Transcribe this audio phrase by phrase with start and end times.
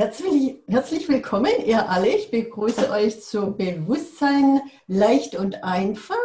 [0.00, 2.08] Herzlich, herzlich willkommen, ihr alle.
[2.08, 6.16] Ich begrüße euch zu Bewusstsein leicht und einfach.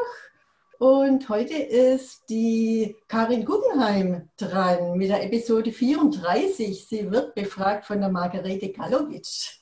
[0.79, 6.87] Und heute ist die Karin Guggenheim dran mit der Episode 34.
[6.87, 9.57] Sie wird befragt von der Margarete Kalowitsch.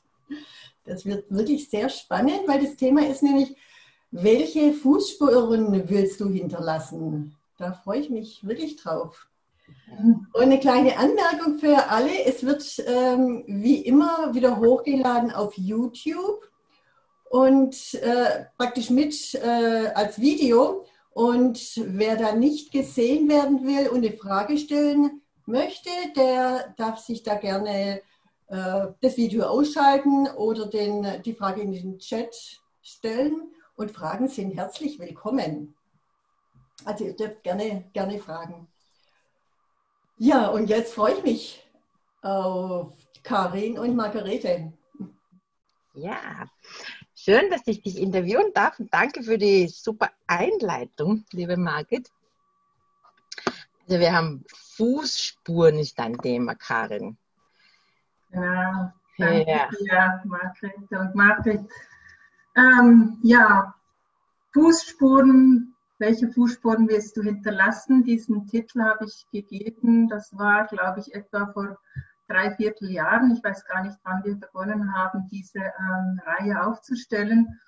[0.86, 3.58] Das wird wirklich sehr spannend, weil das Thema ist nämlich,
[4.12, 7.36] welche Fußspuren willst du hinterlassen?
[7.58, 9.26] Da freue ich mich wirklich drauf.
[10.34, 16.50] Und eine kleine Anmerkung für alle, es wird ähm, wie immer wieder hochgeladen auf YouTube
[17.30, 20.86] und äh, praktisch mit äh, als Video.
[21.12, 27.24] Und wer da nicht gesehen werden will und eine Frage stellen möchte, der darf sich
[27.24, 28.02] da gerne
[28.48, 33.52] äh, das Video ausschalten oder den, die Frage in den Chat stellen.
[33.76, 35.76] Und Fragen sind herzlich willkommen.
[36.86, 38.68] Also ihr dürft gerne, gerne fragen.
[40.18, 41.64] Ja, und jetzt freue ich mich
[42.22, 44.74] auf Karin und Margarete.
[45.96, 46.46] Ja,
[47.16, 52.10] schön, dass ich dich interviewen darf und danke für die super Einleitung, liebe Margit.
[53.82, 54.44] Also wir haben
[54.76, 57.18] Fußspuren ist dein Thema, Karin.
[58.32, 59.70] Ja, danke ja.
[59.70, 61.62] dir, Margrethe und Margit.
[62.56, 63.76] Ähm, ja,
[64.54, 68.04] Fußspuren welche Fußspuren wirst du hinterlassen?
[68.04, 70.10] Diesen Titel habe ich gegeben.
[70.10, 71.78] Das war, glaube ich, etwa vor
[72.28, 73.32] drei Vierteljahren.
[73.32, 77.60] Ich weiß gar nicht, wann wir begonnen haben, diese ähm, Reihe aufzustellen.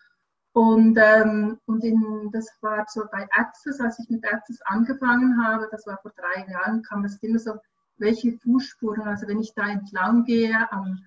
[0.54, 5.68] Und, ähm, und in, das war so bei Access, als ich mit Access angefangen habe,
[5.70, 7.56] das war vor drei Jahren, kam es immer so,
[7.98, 11.00] welche Fußspuren, also wenn ich da entlang gehe am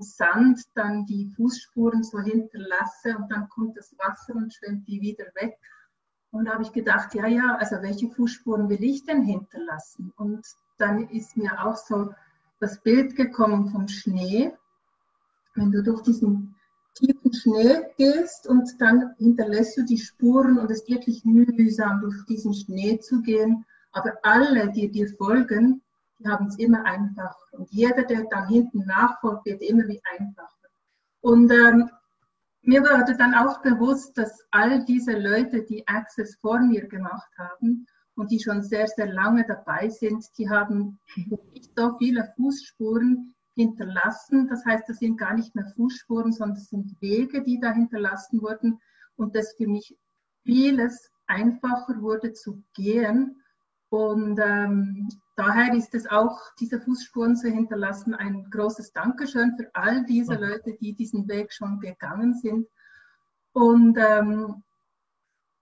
[0.00, 5.26] Sand, dann die Fußspuren so hinterlasse und dann kommt das Wasser und schwimmt die wieder
[5.34, 5.56] weg.
[6.32, 10.12] Und da habe ich gedacht, ja, ja, also welche Fußspuren will ich denn hinterlassen?
[10.16, 10.46] Und
[10.78, 12.14] dann ist mir auch so
[12.60, 14.52] das Bild gekommen vom Schnee.
[15.54, 16.54] Wenn du durch diesen
[16.94, 22.24] tiefen Schnee gehst und dann hinterlässt du die Spuren und es ist wirklich mühsam, durch
[22.26, 23.64] diesen Schnee zu gehen.
[23.92, 25.82] Aber alle, die dir folgen,
[26.18, 27.36] die haben es immer einfacher.
[27.52, 30.68] Und jeder, der dann hinten nachfolgt, wird immer wie einfacher.
[31.22, 31.90] Und ähm,
[32.62, 37.86] mir wurde dann auch bewusst, dass all diese Leute, die Access vor mir gemacht haben
[38.16, 40.98] und die schon sehr, sehr lange dabei sind, die haben
[41.54, 44.48] nicht so viele Fußspuren hinterlassen.
[44.48, 48.42] Das heißt, das sind gar nicht mehr Fußspuren, sondern das sind Wege, die da hinterlassen
[48.42, 48.78] wurden
[49.16, 49.96] und das für mich
[50.44, 53.42] vieles einfacher wurde zu gehen.
[53.88, 55.08] Und ähm,
[55.40, 60.74] daher ist es auch, diese Fußspuren zu hinterlassen, ein großes Dankeschön für all diese Leute,
[60.74, 62.68] die diesen Weg schon gegangen sind.
[63.52, 64.62] Und, ähm,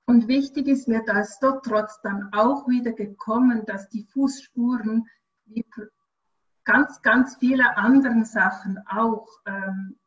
[0.06, 5.06] und wichtig ist mir, dass dort trotz dann auch wieder gekommen, dass die Fußspuren
[5.46, 5.64] wie
[6.64, 9.97] ganz, ganz viele anderen Sachen auch ähm,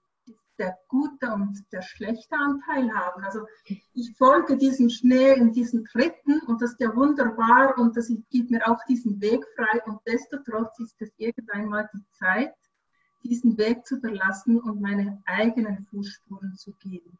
[0.61, 3.23] der gute und der schlechte Anteil haben.
[3.23, 3.47] Also
[3.93, 8.51] ich folge diesem Schnee in diesen Tritten und das ist ja wunderbar und das gibt
[8.51, 12.53] mir auch diesen Weg frei und desto trotz ist es irgendwann mal die Zeit,
[13.23, 17.17] diesen Weg zu verlassen und meine eigenen Fußspuren zu gehen.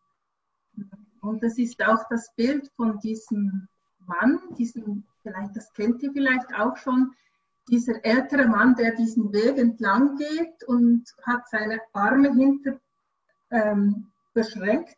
[1.22, 3.68] Und das ist auch das Bild von diesem
[4.06, 7.16] Mann, diesem, vielleicht, das kennt ihr vielleicht auch schon,
[7.70, 12.80] dieser ältere Mann, der diesen Weg entlang geht und hat seine Arme hinter
[13.52, 14.98] ähm, beschränkt.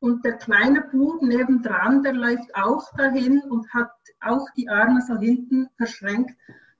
[0.00, 5.16] Und der kleine Bub nebendran, der läuft auch dahin und hat auch die Arme so
[5.16, 6.36] hinten verschränkt.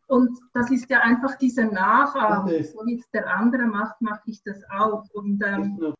[0.08, 2.64] Und das ist ja einfach diese Nachahmung.
[2.64, 5.04] So wie es der andere macht, mache ich das auch.
[5.12, 5.94] Und ähm,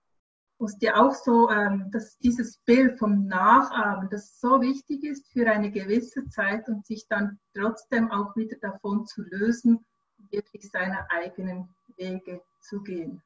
[0.65, 5.51] ist ja auch so, ähm, dass dieses Bild vom Nachahmen, das so wichtig ist für
[5.51, 9.85] eine gewisse Zeit und sich dann trotzdem auch wieder davon zu lösen,
[10.31, 13.23] wirklich seine eigenen Wege zu gehen.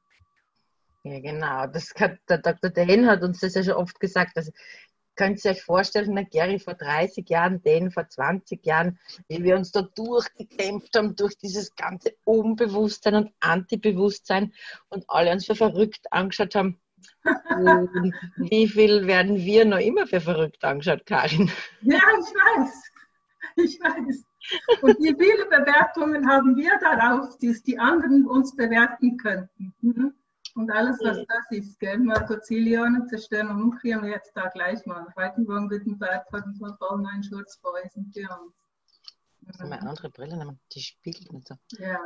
[1.09, 1.67] Ja, genau.
[1.67, 2.69] Das hat, der Dr.
[2.69, 4.35] Dane hat uns das ja schon oft gesagt.
[4.35, 4.51] Also,
[5.15, 9.55] könnt ihr euch vorstellen, der Gary vor 30 Jahren, den vor 20 Jahren, wie wir
[9.55, 14.53] uns da durchgekämpft haben durch dieses ganze Unbewusstsein und Antibewusstsein
[14.89, 16.79] und alle uns für verrückt angeschaut haben.
[18.37, 21.51] Wie viel werden wir noch immer für verrückt angeschaut, Karin?
[21.81, 22.91] Ja, ich weiß.
[23.55, 24.23] Ich weiß.
[24.81, 29.73] Und wie viele Bewertungen haben wir darauf, die die anderen uns bewerten könnten?
[29.81, 30.13] Mhm.
[30.57, 31.99] Und alles, was das ist, gell?
[31.99, 35.05] Marco Zillionen zerstören und wir jetzt da gleich mal.
[35.15, 36.25] Reitenwagen, Wittenberg,
[36.79, 38.55] Ballmein, Schurz, Boy sind für uns.
[39.41, 41.55] Das meine andere Brille nehmen, die spiegelt nicht so.
[41.77, 41.99] Ja.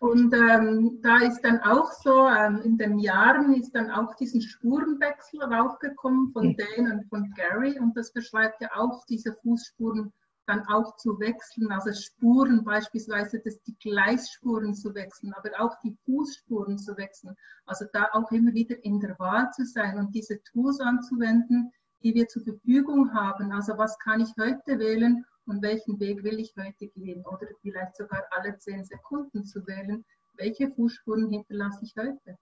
[0.00, 4.42] Und ähm, da ist dann auch so, ähm, in den Jahren ist dann auch diesen
[4.42, 6.56] Spurenwechsel raufgekommen von mhm.
[6.58, 10.12] Dane und von Gary und das beschreibt ja auch diese Fußspuren
[10.46, 15.96] dann auch zu wechseln, also Spuren beispielsweise, dass die Gleisspuren zu wechseln, aber auch die
[16.04, 17.36] Fußspuren zu wechseln.
[17.66, 21.72] Also da auch immer wieder in der Wahl zu sein und diese Tools anzuwenden,
[22.02, 23.52] die wir zur Verfügung haben.
[23.52, 27.96] Also was kann ich heute wählen und welchen Weg will ich heute gehen oder vielleicht
[27.96, 30.04] sogar alle zehn Sekunden zu wählen.
[30.36, 32.38] Welche Fußspuren hinterlasse ich heute?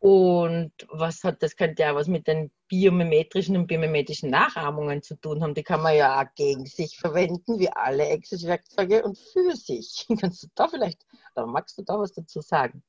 [0.00, 5.42] Und was hat, das könnte ja was mit den biomimetrischen und biomimetrischen Nachahmungen zu tun
[5.42, 5.52] haben.
[5.52, 10.06] Die kann man ja gegen sich verwenden, wie alle Access-Werkzeuge und für sich.
[10.20, 11.04] Kannst du da vielleicht,
[11.36, 12.82] oder magst du da was dazu sagen?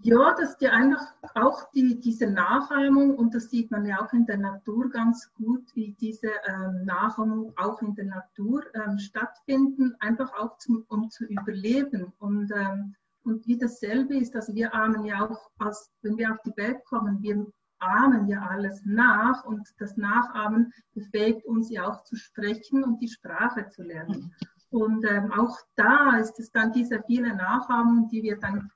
[0.00, 4.24] Ja, dass die einfach auch die, diese Nachahmung, und das sieht man ja auch in
[4.24, 10.32] der Natur ganz gut, wie diese ähm, Nachahmung auch in der Natur ähm, stattfinden, einfach
[10.32, 12.14] auch zum, um zu überleben.
[12.18, 12.94] Und ähm,
[13.24, 16.84] und wie dasselbe ist, also wir ahmen ja auch, als, wenn wir auf die Welt
[16.84, 17.46] kommen, wir
[17.78, 23.08] ahmen ja alles nach und das Nachahmen befähigt uns ja auch zu sprechen und die
[23.08, 24.34] Sprache zu lernen.
[24.70, 28.70] Und ähm, auch da ist es dann diese viele Nachahmung, die wir dann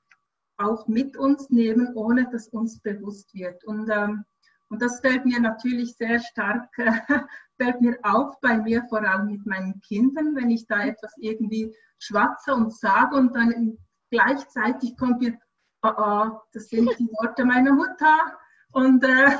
[0.57, 3.63] auch mit uns nehmen, ohne dass uns bewusst wird.
[3.65, 4.23] Und, ähm,
[4.69, 6.91] und das fällt mir natürlich sehr stark, äh,
[7.57, 11.73] fällt mir auf bei mir, vor allem mit meinen Kindern, wenn ich da etwas irgendwie
[11.99, 13.77] schwatze und sage und dann
[14.09, 15.37] gleichzeitig kommt mir,
[15.83, 18.37] oh, oh, das sind die Worte meiner Mutter.
[18.71, 19.37] Und, äh,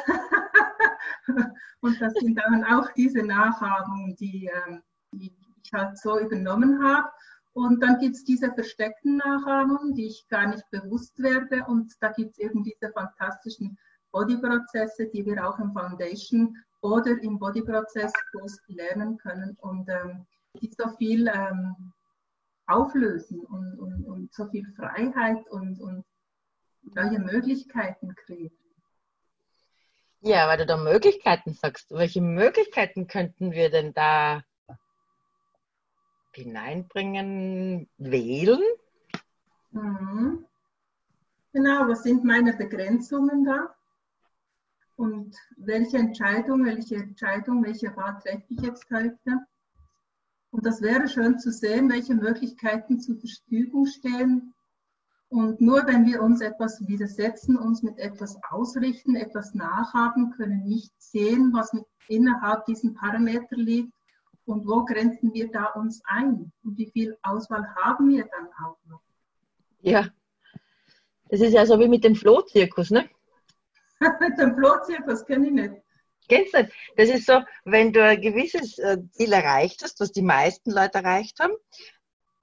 [1.81, 4.79] und das sind dann auch diese Nachahmungen, die, äh,
[5.11, 7.09] die ich halt so übernommen habe.
[7.53, 11.65] Und dann gibt es diese versteckten Nachahmungen, die ich gar nicht bewusst werde.
[11.65, 13.77] Und da gibt es eben diese fantastischen
[14.11, 18.13] Bodyprozesse, die wir auch im Foundation oder im Bodyprozess
[18.67, 20.25] lernen können und ähm,
[20.61, 21.93] die so viel ähm,
[22.67, 26.05] auflösen und, und, und so viel Freiheit und, und
[26.83, 28.55] neue Möglichkeiten kriegen.
[30.21, 31.91] Ja, weil du da Möglichkeiten sagst.
[31.91, 34.43] Welche Möglichkeiten könnten wir denn da
[36.33, 38.61] hineinbringen, wählen?
[39.71, 40.45] Mhm.
[41.53, 43.75] Genau, was sind meine Begrenzungen da?
[44.95, 49.45] Und welche Entscheidung, welche Entscheidung, welche Wahl treffe ich jetzt heute?
[50.51, 54.53] Und das wäre schön zu sehen, welche Möglichkeiten zur Verfügung stehen.
[55.29, 60.93] Und nur wenn wir uns etwas widersetzen, uns mit etwas ausrichten, etwas nachhaben, können nicht
[60.97, 61.71] sehen, was
[62.07, 63.91] innerhalb diesen Parametern liegt
[64.45, 68.77] und wo grenzen wir da uns ein und wie viel Auswahl haben wir dann auch
[68.85, 69.01] noch.
[69.81, 70.07] Ja,
[71.29, 73.09] das ist ja so wie mit dem Flohzirkus, ne?
[74.21, 75.75] mit dem Flohzirkus kenne ich nicht.
[76.27, 77.09] Kennst du das?
[77.09, 81.39] ist so, wenn du ein gewisses äh, Ziel erreicht hast, was die meisten Leute erreicht
[81.39, 81.53] haben,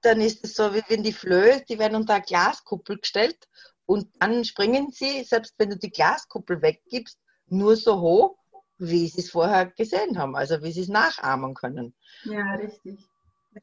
[0.01, 3.47] dann ist es so, wie wenn die Flöhe, die werden unter eine Glaskuppel gestellt
[3.85, 8.37] und dann springen sie, selbst wenn du die Glaskuppel weggibst, nur so hoch,
[8.77, 11.93] wie sie es vorher gesehen haben, also wie sie es nachahmen können.
[12.23, 12.99] Ja, richtig,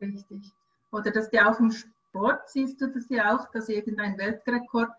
[0.00, 0.52] richtig.
[0.90, 4.90] Oder dass die auch im Sport siehst du das ja auch, dass irgendein Weltrekord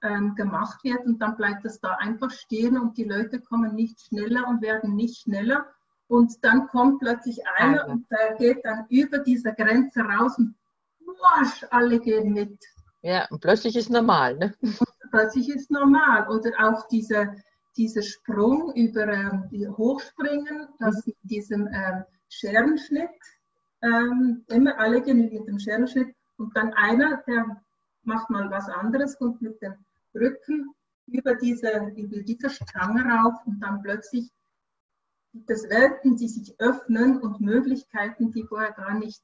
[0.00, 4.46] gemacht wird und dann bleibt das da einfach stehen und die Leute kommen nicht schneller
[4.46, 5.66] und werden nicht schneller.
[6.08, 7.92] Und dann kommt plötzlich einer also.
[7.92, 10.54] und der geht dann über diese Grenze raus und
[11.06, 12.58] wasch, alle gehen mit.
[13.02, 14.36] Ja, und plötzlich ist normal.
[14.36, 14.54] Ne?
[14.60, 14.78] Und
[15.10, 16.28] plötzlich ist normal.
[16.28, 17.34] Oder auch diese,
[17.76, 21.02] dieser Sprung über ähm, die Hochspringen, das mhm.
[21.06, 23.10] mit diesem ähm, Scherenschnitt,
[23.82, 27.62] ähm, immer alle gehen mit dem Scherenschnitt und dann einer, der
[28.02, 29.74] macht mal was anderes, kommt mit dem
[30.16, 30.74] Rücken
[31.06, 34.30] über diese, über diese Stange rauf und dann plötzlich
[35.32, 39.22] gibt es Welten, die sich öffnen und Möglichkeiten, die vorher gar nicht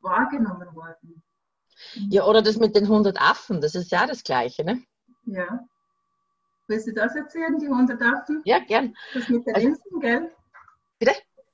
[0.00, 1.22] wahrgenommen wurden.
[2.08, 4.82] Ja, oder das mit den 100 Affen, das ist ja das Gleiche, ne?
[5.24, 5.66] Ja.
[6.66, 8.42] Willst du das erzählen, die 100 Affen?
[8.44, 8.94] Ja, gern.
[9.14, 10.32] Das mit den also, Inseln, gell?
[10.98, 11.12] Bitte?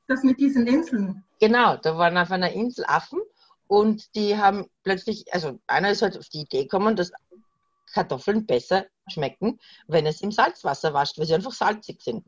[0.08, 1.24] Das mit diesen Inseln.
[1.40, 3.20] Genau, da waren auf einer Insel Affen
[3.66, 7.12] und die haben plötzlich, also einer ist halt auf die Idee gekommen, dass
[7.96, 12.26] Kartoffeln besser schmecken, wenn es im Salzwasser wascht, weil sie einfach salzig sind.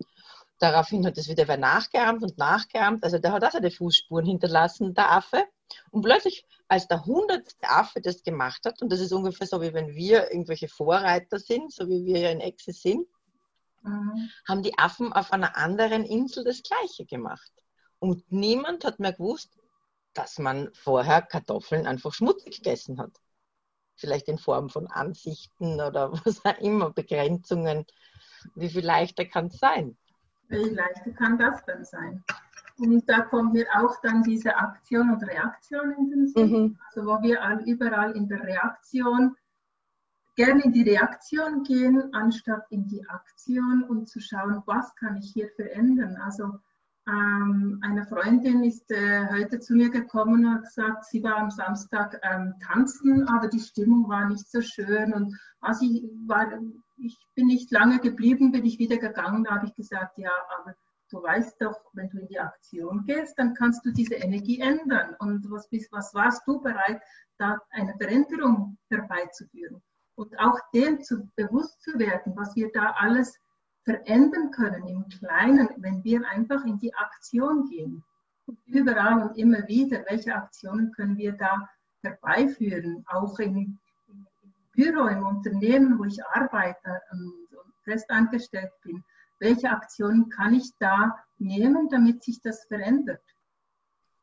[0.58, 3.04] Daraufhin hat es wieder wer nachgeahmt und nachgeahmt.
[3.04, 5.44] Also der hat auch seine Fußspuren hinterlassen, der Affe.
[5.90, 9.75] Und plötzlich, als der hundertste Affe das gemacht hat, und das ist ungefähr so, wie
[9.75, 13.06] wenn wir irgendwelche Vorreiter sind, so wie wir ja in Exe sind,
[13.82, 14.30] mhm.
[14.48, 17.52] haben die Affen auf einer anderen Insel das Gleiche gemacht.
[17.98, 19.50] Und niemand hat mehr gewusst,
[20.14, 23.12] dass man vorher Kartoffeln einfach schmutzig gegessen hat.
[23.99, 27.85] Vielleicht in Form von Ansichten oder was auch immer, Begrenzungen.
[28.55, 29.97] Wie viel leichter kann es sein?
[30.49, 32.25] Wie leichter kann das dann sein?
[32.78, 36.50] Und da kommt mir auch dann diese Aktion und Reaktion in den Sinn.
[36.50, 36.78] Mhm.
[36.87, 39.37] Also wo wir überall in der Reaktion
[40.37, 45.33] gerne in die Reaktion gehen, anstatt in die Aktion und zu schauen, was kann ich
[45.33, 46.17] hier verändern.
[46.25, 46.61] Also
[47.09, 51.50] ähm, eine Freundin ist äh, heute zu mir gekommen und hat gesagt, sie war am
[51.50, 55.15] Samstag ähm, tanzen, aber die Stimmung war nicht so schön.
[55.15, 56.47] Und also ich, war,
[56.99, 59.45] ich bin nicht lange geblieben, bin ich wieder gegangen.
[59.45, 60.75] Da habe ich gesagt, ja, aber
[61.11, 65.17] du weißt doch, wenn du in die Aktion gehst, dann kannst du diese Energie ändern.
[65.19, 67.00] Und was, was warst du bereit,
[67.38, 69.83] da eine Veränderung herbeizuführen?
[70.15, 73.38] Und auch dem zu, bewusst zu werden, was wir da alles
[73.88, 78.04] verändern können im Kleinen, wenn wir einfach in die Aktion gehen.
[78.66, 81.66] Überall und immer wieder, welche Aktionen können wir da
[82.02, 83.78] herbeiführen, auch im,
[84.09, 84.26] im
[84.75, 87.49] Büro, im Unternehmen, wo ich arbeite und
[87.85, 89.02] fest angestellt bin.
[89.38, 93.25] Welche Aktionen kann ich da nehmen, damit sich das verändert?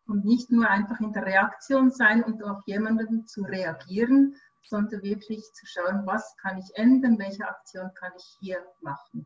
[0.05, 5.51] Und nicht nur einfach in der Reaktion sein und auf jemanden zu reagieren, sondern wirklich
[5.53, 9.25] zu schauen, was kann ich ändern, welche Aktion kann ich hier machen.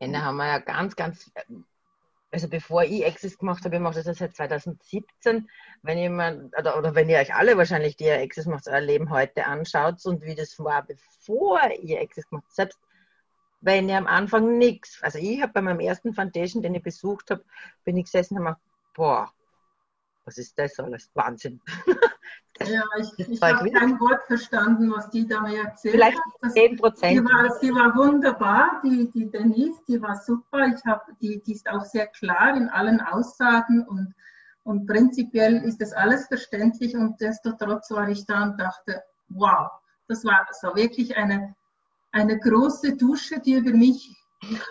[0.00, 1.30] Ja, da haben wir ja ganz, ganz,
[2.30, 5.48] also bevor ich Access gemacht habe, ich mache das ja seit 2017,
[5.82, 8.80] wenn ihr mal, oder, oder wenn ihr euch alle wahrscheinlich, die ihr Access macht, euer
[8.80, 12.78] Leben heute anschaut und wie das war, bevor ihr Access gemacht habt, selbst
[13.60, 17.30] wenn ihr am Anfang nichts, also ich habe bei meinem ersten Foundation, den ich besucht
[17.30, 17.44] habe,
[17.84, 18.60] bin ich gesessen und habe
[18.94, 19.32] boah,
[20.24, 21.10] was ist das alles?
[21.14, 21.60] Wahnsinn.
[22.60, 26.52] Ja, ich, ich habe kein Wort verstanden, was die da mir erzählt Vielleicht hat.
[26.52, 27.18] 10 Prozent.
[27.18, 30.66] Sie war, sie war wunderbar, die, die Denise, die war super.
[30.68, 34.14] Ich hab, die, die ist auch sehr klar in allen Aussagen und,
[34.62, 39.70] und prinzipiell ist das alles verständlich und destotrotz war ich da und dachte, wow,
[40.06, 41.56] das war, das war wirklich eine,
[42.12, 44.16] eine große Dusche, die über mich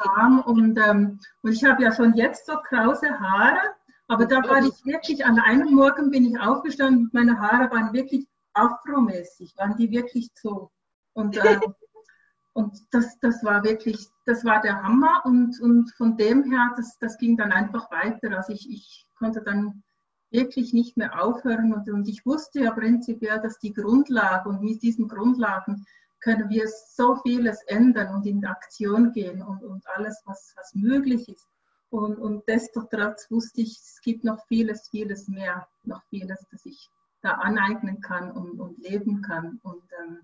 [0.01, 3.59] kam und, ähm, und ich habe ja schon jetzt so krause Haare
[4.07, 7.93] aber da war ich wirklich, an einem Morgen bin ich aufgestanden und meine Haare waren
[7.93, 10.71] wirklich afromäßig, waren die wirklich so.
[11.13, 11.59] Und, äh,
[12.53, 16.97] und das, das war wirklich, das war der Hammer und, und von dem her, das,
[16.99, 18.35] das ging dann einfach weiter.
[18.35, 19.83] Also ich, ich konnte dann
[20.31, 24.81] wirklich nicht mehr aufhören und, und ich wusste ja prinzipiell, dass die Grundlage und mit
[24.81, 25.85] diesen Grundlagen
[26.19, 31.29] können wir so vieles ändern und in Aktion gehen und, und alles, was, was möglich
[31.29, 31.47] ist.
[31.93, 36.89] Und, und destotrotz wusste ich, es gibt noch vieles, vieles mehr, noch vieles, das ich
[37.21, 39.59] da aneignen kann und, und leben kann.
[39.61, 40.17] Und, ähm,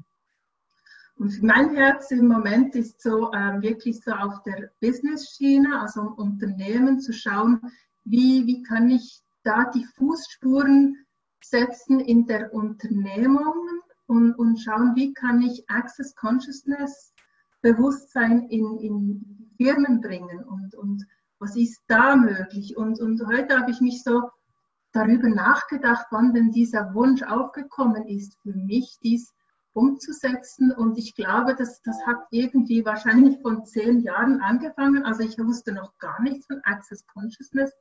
[1.18, 6.14] und mein Herz im Moment ist so ähm, wirklich so auf der Business-Schiene, also um
[6.14, 7.62] Unternehmen zu schauen,
[8.04, 11.06] wie, wie kann ich da die Fußspuren
[11.40, 17.14] setzen in der Unternehmung und, und schauen, wie kann ich Access Consciousness
[17.62, 21.06] Bewusstsein in, in Firmen bringen und, und
[21.40, 22.78] was ist da möglich?
[22.78, 24.30] Und, und heute habe ich mich so
[24.92, 29.34] darüber nachgedacht, wann denn dieser Wunsch aufgekommen ist, für mich dies
[29.74, 30.72] umzusetzen.
[30.72, 35.06] Und ich glaube, dass das hat irgendwie wahrscheinlich von zehn Jahren angefangen.
[35.06, 37.72] Also ich wusste noch gar nichts von Access Consciousness.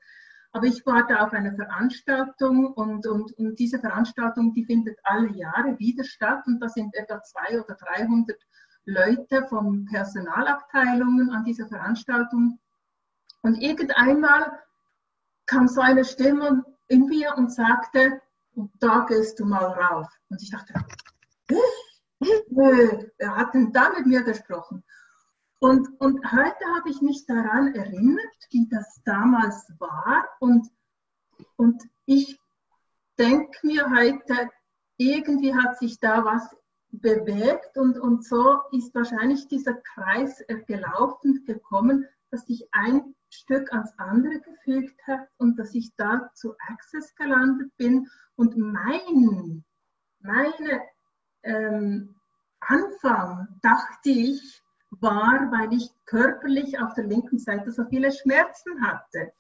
[0.53, 5.31] Aber ich war da auf einer Veranstaltung und, und, und diese Veranstaltung, die findet alle
[5.33, 6.45] Jahre wieder statt.
[6.47, 8.37] Und da sind etwa zwei oder 300
[8.85, 12.59] Leute von Personalabteilungen an dieser Veranstaltung
[13.43, 14.59] und irgendeinmal
[15.47, 18.21] kam so eine Stimme in mir und sagte,
[18.81, 20.09] da gehst du mal rauf.
[20.29, 20.75] Und ich dachte,
[22.19, 24.85] wer hat denn da mit mir gesprochen?
[25.61, 30.25] Und, und heute habe ich mich daran erinnert, wie das damals war.
[30.41, 30.69] Und,
[31.57, 32.41] und ich
[33.19, 34.51] denke mir heute,
[34.97, 36.57] irgendwie hat sich da was
[36.91, 43.93] bewegt und, und so ist wahrscheinlich dieser Kreis gelaufen gekommen, dass sich ein Stück ans
[43.99, 49.65] andere gefügt hat und dass ich da zu Access gelandet bin und mein,
[50.21, 50.83] meine
[51.43, 52.15] ähm,
[52.61, 59.33] Anfang, dachte ich, war, weil ich körperlich auf der linken Seite so viele Schmerzen hatte.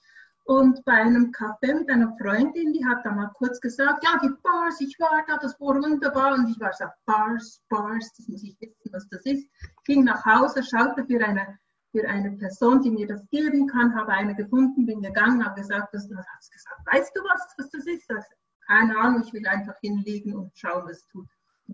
[0.44, 4.32] Und bei einem Café mit einer Freundin, die hat da mal kurz gesagt, ja, die
[4.42, 6.34] Bars, ich war da, das war wunderbar.
[6.34, 9.46] Und ich war so, Bars, Bars, das muss ich wissen, was das ist.
[9.84, 11.58] Ging nach Hause, schaute für eine
[11.98, 15.92] für eine Person, die mir das geben kann, habe eine gefunden, bin gegangen, habe gesagt,
[15.92, 18.08] das, hat gesagt, weißt du was, was das ist?
[18.08, 18.24] Das,
[18.66, 21.26] keine Ahnung, ich will einfach hinlegen und schauen, was tut.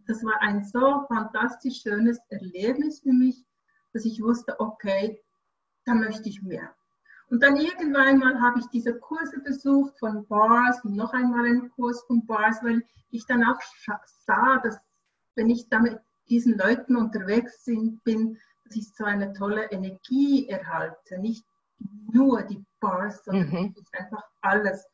[0.06, 3.44] Das war ein so fantastisch schönes Erlebnis für mich,
[3.92, 5.20] dass ich wusste, okay,
[5.84, 6.74] da möchte ich mehr.
[7.28, 11.70] Und dann irgendwann mal habe ich diese Kurse besucht von Bars und noch einmal einen
[11.70, 13.60] Kurs von Bars, weil ich dann auch
[14.26, 14.78] sah, dass
[15.34, 17.64] wenn ich da mit diesen Leuten unterwegs
[18.04, 21.18] bin, dass ich so eine tolle Energie erhalte.
[21.18, 21.44] Nicht
[22.12, 23.74] nur die Bars, sondern mhm.
[23.92, 24.86] einfach alles.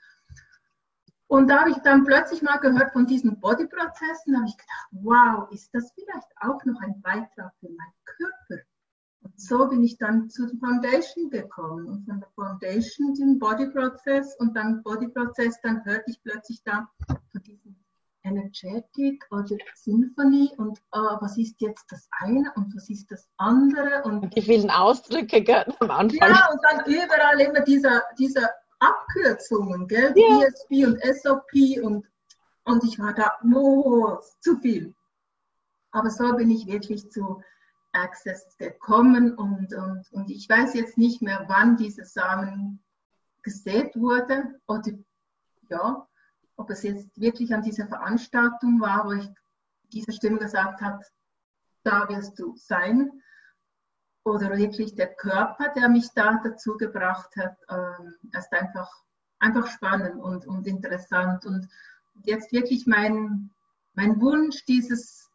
[1.31, 5.49] Und da habe ich dann plötzlich mal gehört von diesen Bodyprozessen, habe ich gedacht, wow,
[5.53, 8.65] ist das vielleicht auch noch ein Beitrag für meinen Körper?
[9.23, 14.35] Und so bin ich dann zu der Foundation gekommen und von der Foundation zum Bodyprozess
[14.41, 17.77] und dann Bodyprozess, dann hörte ich plötzlich da von diesem
[18.23, 24.03] Energetic oder Symphony und uh, was ist jetzt das eine und was ist das andere
[24.05, 26.29] und die vielen Ausdrücke gell, am Anfang.
[26.29, 30.13] Ja, und dann überall immer dieser, dieser Abkürzungen, gell?
[30.17, 30.43] Ja.
[30.43, 32.07] ESP und SOP und,
[32.65, 34.95] und ich war da, oh, zu viel.
[35.93, 37.43] Aber so bin ich wirklich zu
[37.93, 42.83] Access gekommen und, und, und ich weiß jetzt nicht mehr, wann dieser Samen
[43.43, 44.93] gesät wurde oder
[45.69, 46.07] ja,
[46.61, 49.29] ob es jetzt wirklich an dieser Veranstaltung war, wo ich
[49.93, 51.03] diese Stimme gesagt hat,
[51.83, 53.11] da wirst du sein
[54.25, 58.91] oder wirklich der Körper, der mich da dazu gebracht hat, ähm, ist einfach,
[59.39, 61.47] einfach spannend und, und interessant.
[61.47, 61.67] Und
[62.25, 63.51] jetzt wirklich mein,
[63.95, 65.31] mein Wunsch, dieses,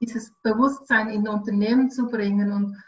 [0.00, 2.52] dieses Bewusstsein in Unternehmen zu bringen.
[2.52, 2.82] Und,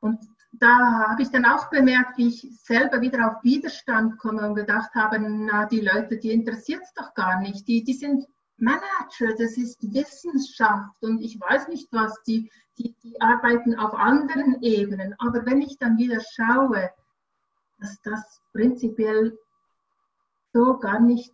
[0.00, 4.56] und da habe ich dann auch bemerkt, wie ich selber wieder auf Widerstand komme und
[4.56, 7.68] gedacht habe, na, die Leute, die interessiert es doch gar nicht.
[7.68, 8.26] Die, die sind
[8.56, 14.60] Manager, das ist Wissenschaft und ich weiß nicht was, die, die, die arbeiten auf anderen
[14.60, 15.14] Ebenen.
[15.18, 16.90] Aber wenn ich dann wieder schaue,
[17.78, 19.38] dass das prinzipiell
[20.52, 21.32] so gar nicht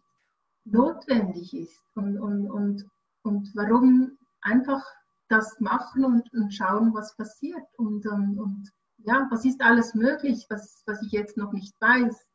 [0.65, 2.87] notwendig ist und, und, und,
[3.23, 4.85] und warum einfach
[5.29, 10.47] das machen und, und schauen, was passiert und, und, und ja, was ist alles möglich,
[10.49, 12.27] was, was ich jetzt noch nicht weiß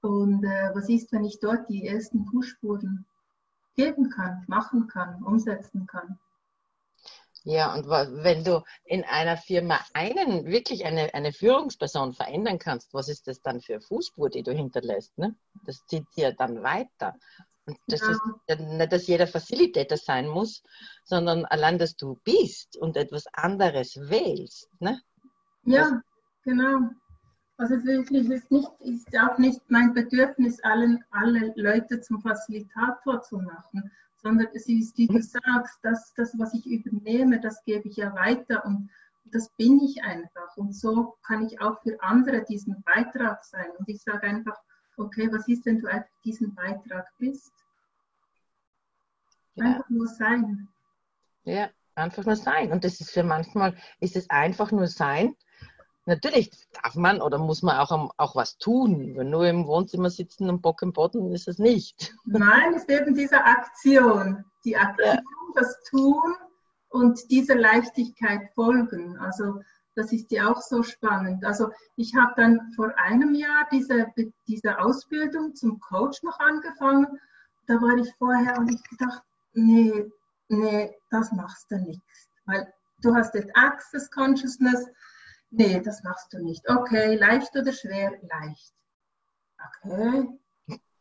[0.00, 3.06] und äh, was ist, wenn ich dort die ersten Fußspuren
[3.76, 6.18] geben kann, machen kann, umsetzen kann.
[7.44, 13.08] Ja, und wenn du in einer Firma einen, wirklich eine, eine Führungsperson verändern kannst, was
[13.08, 15.16] ist das dann für Fußspur, die du hinterlässt?
[15.18, 15.34] Ne?
[15.66, 17.16] Das zieht dir dann weiter.
[17.66, 18.10] Und das ja.
[18.10, 20.62] ist nicht, dass jeder Facilitator sein muss,
[21.04, 24.68] sondern allein, dass du bist und etwas anderes wählst.
[24.80, 25.00] Ne?
[25.64, 26.00] Ja, das,
[26.44, 26.90] genau.
[27.56, 33.38] Also wirklich ist, nicht, ist auch nicht mein Bedürfnis, allen, alle Leute zum Facilitator zu
[33.38, 37.96] machen, sondern es ist, wie du sagst, das, das, was ich übernehme, das gebe ich
[37.96, 38.90] ja weiter und
[39.26, 40.56] das bin ich einfach.
[40.56, 43.70] Und so kann ich auch für andere diesen Beitrag sein.
[43.78, 44.58] Und ich sage einfach,
[44.96, 47.52] okay, was ist, wenn du einfach diesen Beitrag bist?
[49.54, 49.66] Ja.
[49.66, 50.68] Einfach nur sein.
[51.44, 52.72] Ja, einfach nur sein.
[52.72, 55.34] Und das ist für manchmal, ist es einfach nur sein,
[56.04, 56.50] Natürlich
[56.82, 59.14] darf man oder muss man auch, auch was tun.
[59.16, 62.14] Wenn nur im Wohnzimmer sitzen und Bock im Boden ist es nicht.
[62.24, 64.44] Nein, es ist eben diese Aktion.
[64.64, 65.22] Die Aktion, ja.
[65.54, 66.34] das Tun
[66.88, 69.16] und dieser Leichtigkeit folgen.
[69.18, 69.60] Also
[69.94, 71.44] das ist ja auch so spannend.
[71.44, 74.06] Also ich habe dann vor einem Jahr diese,
[74.48, 77.06] diese Ausbildung zum Coach noch angefangen.
[77.66, 80.10] Da war ich vorher und ich gedacht, nee,
[80.48, 82.00] nee, das machst du nicht.
[82.46, 84.86] Weil du hast jetzt Access Consciousness,
[85.54, 86.66] Nee, das machst du nicht.
[86.68, 88.12] Okay, leicht oder schwer?
[88.22, 88.72] Leicht.
[89.84, 90.28] Okay,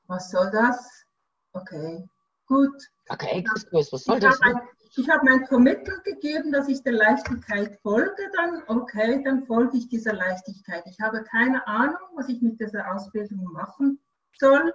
[0.07, 1.05] was soll das?
[1.53, 2.05] Okay,
[2.47, 2.75] gut.
[3.07, 4.41] Okay, was soll ich das?
[4.41, 9.45] Habe ein, ich habe mein Commitment gegeben, dass ich der Leichtigkeit folge, dann okay, dann
[9.45, 10.83] folge ich dieser Leichtigkeit.
[10.85, 13.99] Ich habe keine Ahnung, was ich mit dieser Ausbildung machen
[14.37, 14.73] soll,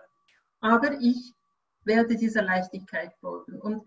[0.61, 1.35] aber ich
[1.85, 3.61] werde dieser Leichtigkeit folgen.
[3.61, 3.83] Und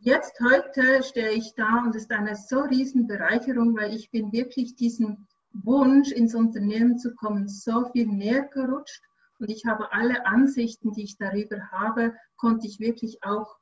[0.00, 4.32] Jetzt heute stehe ich da und es ist eine so riesen Bereicherung, weil ich bin
[4.32, 9.02] wirklich diesem Wunsch ins Unternehmen zu kommen so viel näher gerutscht.
[9.38, 13.58] Und ich habe alle Ansichten, die ich darüber habe, konnte ich wirklich auch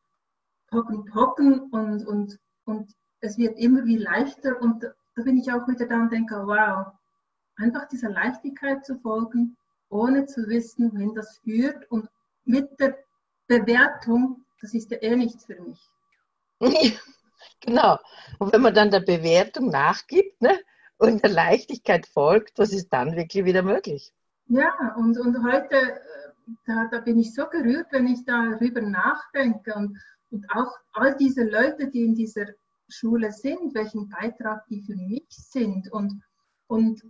[0.69, 4.61] pocken, pocken und, und, und es wird immer wie leichter.
[4.61, 6.93] Und da bin ich auch wieder da und denke, wow,
[7.57, 9.57] einfach dieser Leichtigkeit zu folgen,
[9.89, 11.91] ohne zu wissen, wohin das führt.
[11.91, 12.09] Und
[12.45, 12.97] mit der
[13.49, 15.81] Bewertung, das ist ja eh nichts für mich.
[17.61, 17.99] genau.
[18.39, 20.59] Und wenn man dann der Bewertung nachgibt ne,
[20.99, 24.13] und der Leichtigkeit folgt, was ist dann wirklich wieder möglich?
[24.49, 25.99] Ja, und, und heute, äh,
[26.67, 29.97] da, da bin ich so gerührt, wenn ich darüber nachdenke und,
[30.31, 32.47] und auch all diese Leute, die in dieser
[32.89, 36.21] Schule sind, welchen Beitrag die für mich sind und,
[36.67, 37.03] und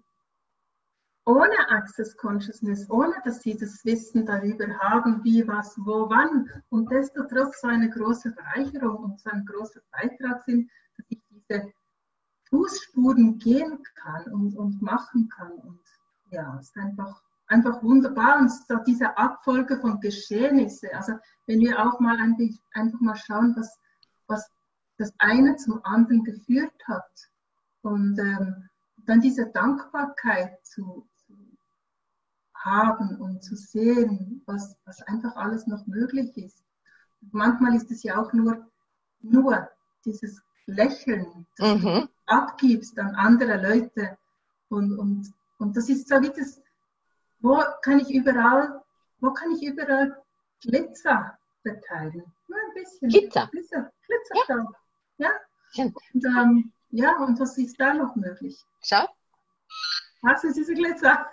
[1.31, 6.51] ohne Access Consciousness, ohne dass sie das Wissen darüber haben, wie, was, wo, wann.
[6.71, 11.21] Und desto trotz so eine große Bereicherung und so ein großer Beitrag sind, dass ich
[11.31, 11.73] diese
[12.49, 15.53] Fußspuren gehen kann und, und machen kann.
[15.53, 15.81] Und
[16.31, 18.41] ja, es ist einfach, einfach wunderbar.
[18.41, 21.13] Und so diese Abfolge von Geschehnissen, also
[21.47, 22.37] wenn wir auch mal ein,
[22.75, 23.79] einfach mal schauen, was,
[24.27, 24.51] was
[24.99, 27.11] das eine zum anderen geführt hat.
[27.83, 28.69] Und ähm,
[29.07, 31.07] dann diese Dankbarkeit zu,
[32.61, 36.63] haben und zu sehen, was, was einfach alles noch möglich ist.
[37.33, 38.67] Manchmal ist es ja auch nur,
[39.21, 39.69] nur
[40.05, 41.83] dieses Lächeln, das mhm.
[41.83, 44.17] du abgibst an andere Leute.
[44.69, 46.61] Und, und, und das ist so wie das,
[47.41, 48.83] wo kann ich überall,
[49.21, 50.17] wo kann ich überall
[50.61, 52.25] Glitzer verteilen?
[52.49, 53.09] Nur ein bisschen.
[53.09, 53.49] Glitzer.
[53.51, 54.73] Glitzer, Glitzer
[55.19, 55.31] ja.
[55.75, 55.85] ja.
[55.85, 58.59] Und, ähm, ja, und was ist da noch möglich?
[58.83, 59.07] Schau.
[60.23, 61.27] Was ist diese Glitzer?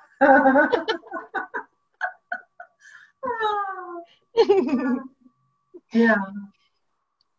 [5.91, 6.33] Ja.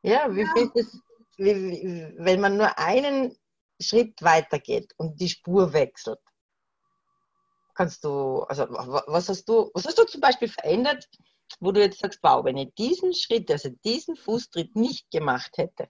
[0.03, 1.03] Ja, wie viel ist,
[1.37, 3.37] wie, wenn man nur einen
[3.81, 6.21] Schritt weitergeht und die Spur wechselt?
[7.75, 11.09] Kannst du, also was hast du, was hast du zum Beispiel verändert,
[11.61, 15.89] wo du jetzt sagst, wow, wenn ich diesen Schritt, also diesen Fußtritt nicht gemacht hätte?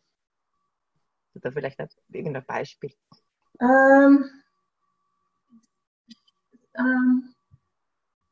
[1.34, 2.94] Oder vielleicht irgendein Beispiel?
[3.60, 4.30] Ähm,
[6.78, 7.34] ähm,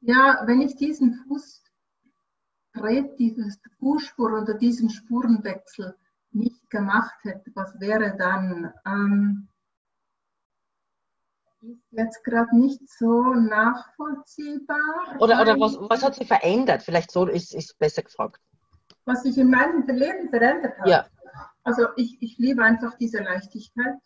[0.00, 5.96] ja, wenn ich diesen Fußtritt, dieses Fußspur oder diesen Spurenwechsel
[6.30, 8.72] nicht gemacht hätte, was wäre dann?
[8.86, 9.48] Ähm,
[11.62, 15.16] ist jetzt gerade nicht so nachvollziehbar.
[15.18, 16.82] Oder, oder was, was hat sich verändert?
[16.82, 18.40] Vielleicht so ist, ist besser gefragt.
[19.04, 20.86] Was sich in meinem Leben verändert hat.
[20.86, 21.06] Ja.
[21.64, 23.98] Also ich, ich liebe einfach diese Leichtigkeit.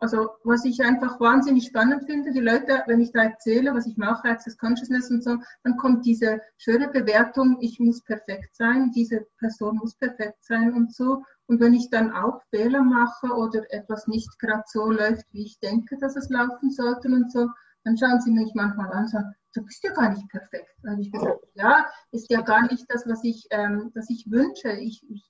[0.00, 3.96] Also was ich einfach wahnsinnig spannend finde, die Leute, wenn ich da erzähle, was ich
[3.96, 9.26] mache, Access Consciousness und so, dann kommt diese schöne Bewertung, ich muss perfekt sein, diese
[9.38, 11.22] Person muss perfekt sein und so.
[11.46, 15.58] Und wenn ich dann auch Fehler mache oder etwas nicht gerade so läuft, wie ich
[15.60, 17.48] denke, dass es laufen sollte und so,
[17.84, 20.74] dann schauen sie mich manchmal an und sagen, du bist ja gar nicht perfekt.
[20.82, 24.30] Dann habe ich gesagt, ja, ist ja gar nicht das, was ich, ähm, was ich
[24.30, 24.72] wünsche.
[24.72, 25.24] Ich, ich,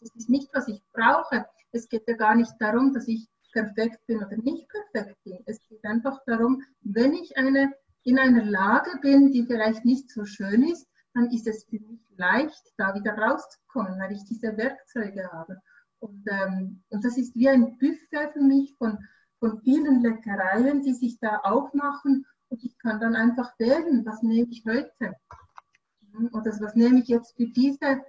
[0.00, 1.46] das ist nicht, was ich brauche.
[1.72, 5.38] Es geht ja gar nicht darum, dass ich perfekt bin oder nicht perfekt bin.
[5.46, 10.26] Es geht einfach darum, wenn ich eine, in einer Lage bin, die vielleicht nicht so
[10.26, 15.30] schön ist, dann ist es für mich leicht, da wieder rauszukommen, weil ich diese Werkzeuge
[15.32, 15.60] habe.
[16.00, 18.98] Und, ähm, und das ist wie ein Buffet für mich von,
[19.38, 22.26] von vielen Leckereien, die sich da aufmachen.
[22.48, 25.14] Und ich kann dann einfach wählen, was nehme ich heute?
[26.32, 28.02] Oder was nehme ich jetzt für diese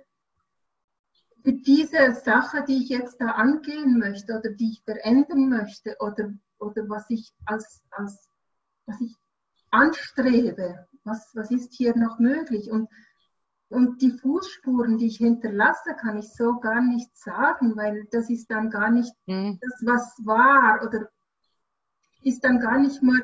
[1.46, 6.90] diese Sache, die ich jetzt da angehen möchte oder die ich verändern möchte oder, oder
[6.90, 8.30] was ich als, als
[8.86, 9.16] was ich
[9.72, 12.72] anstrebe, was, was ist hier noch möglich?
[12.72, 12.90] Und,
[13.70, 18.50] und die Fußspuren, die ich hinterlasse, kann ich so gar nicht sagen, weil das ist
[18.50, 19.60] dann gar nicht mhm.
[19.62, 21.10] das, was war oder
[22.24, 23.24] ist dann gar nicht mal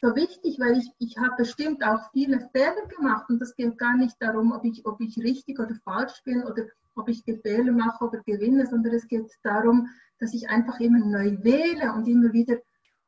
[0.00, 3.96] so wichtig, weil ich, ich habe bestimmt auch viele Fehler gemacht und das geht gar
[3.96, 6.66] nicht darum, ob ich, ob ich richtig oder falsch bin oder
[6.98, 11.36] ob ich Fehler mache oder gewinne, sondern es geht darum, dass ich einfach immer neu
[11.42, 12.58] wähle und immer wieder.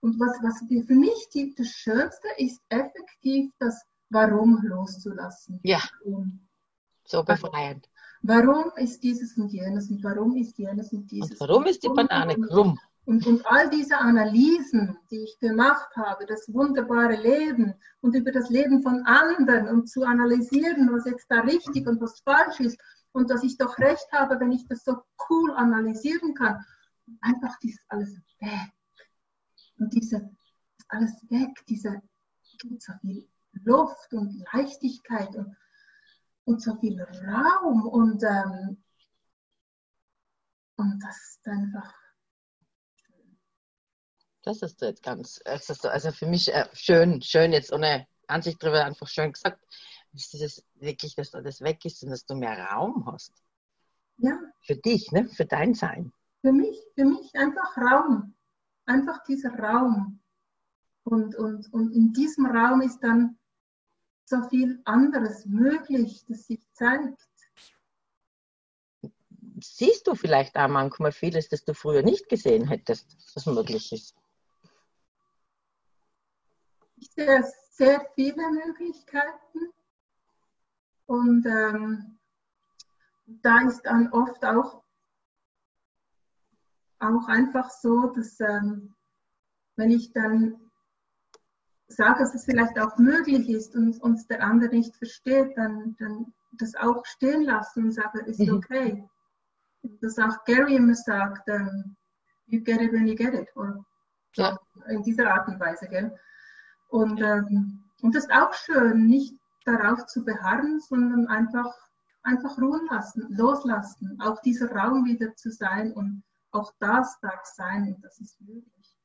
[0.01, 5.61] Und was, was für mich die, das Schönste ist, effektiv das Warum loszulassen.
[5.63, 5.81] Ja.
[7.05, 7.89] So befreiend.
[8.23, 11.31] Warum ist dieses und jenes und warum ist jenes und dieses?
[11.33, 12.79] Und warum ist die Banane krumm?
[13.07, 18.51] Und, und all diese Analysen, die ich gemacht habe, das wunderbare Leben und über das
[18.51, 22.79] Leben von anderen und zu analysieren, was jetzt da richtig und was falsch ist
[23.13, 26.65] und dass ich doch recht habe, wenn ich das so cool analysieren kann.
[27.21, 28.73] Einfach dieses alles weg.
[29.79, 30.31] Und diese,
[30.89, 32.03] alles weg, diese,
[32.59, 33.29] gibt so viel
[33.65, 35.57] Luft und Leichtigkeit und,
[36.45, 38.83] und so viel Raum und, ähm,
[40.77, 41.95] und das ist einfach.
[44.43, 49.09] Das ist jetzt ganz, also für mich äh, schön, schön jetzt ohne Ansicht drüber einfach
[49.09, 49.61] schön gesagt
[50.13, 53.33] dass das wirklich, dass das weg ist und dass du mehr Raum hast.
[54.19, 54.39] Ja.
[54.63, 55.29] Für dich, ne?
[55.29, 56.13] für dein Sein.
[56.41, 58.35] Für mich, für mich einfach Raum.
[58.87, 60.21] Einfach dieser Raum.
[61.05, 63.39] Und, und, und in diesem Raum ist dann
[64.25, 67.19] so viel anderes möglich, das sich zeigt.
[69.63, 74.15] Siehst du vielleicht auch manchmal vieles, das du früher nicht gesehen hättest, was möglich ist?
[76.97, 79.73] Ich sehe sehr viele Möglichkeiten.
[81.11, 82.21] Und ähm,
[83.43, 84.85] da ist dann oft auch,
[87.01, 88.95] auch einfach so, dass ähm,
[89.75, 90.71] wenn ich dann
[91.89, 96.33] sage, dass es vielleicht auch möglich ist und uns der andere nicht versteht, dann, dann
[96.53, 98.55] das auch stehen lassen und sagen, ist mhm.
[98.55, 99.11] okay.
[100.01, 101.97] Das auch Gary immer sagt, ähm,
[102.47, 103.49] you get it when you get it.
[103.57, 103.85] Oder
[104.37, 104.57] ja.
[104.89, 105.89] In dieser Art und Weise.
[105.89, 106.17] Gell?
[106.87, 111.75] Und, ähm, und das ist auch schön, nicht darauf zu beharren, sondern einfach,
[112.23, 117.95] einfach ruhen lassen, loslassen, auch dieser Raum wieder zu sein und auch das darf sein
[117.95, 118.97] und das ist möglich.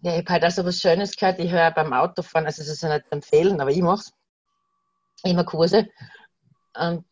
[0.00, 2.82] Ja, ich habe halt also was Schönes gehört, ich höre beim Autofahren, also es ist
[2.82, 4.12] ja nicht empfehlen, aber ich mache es,
[5.22, 5.88] immer Kurse.
[6.76, 7.06] Und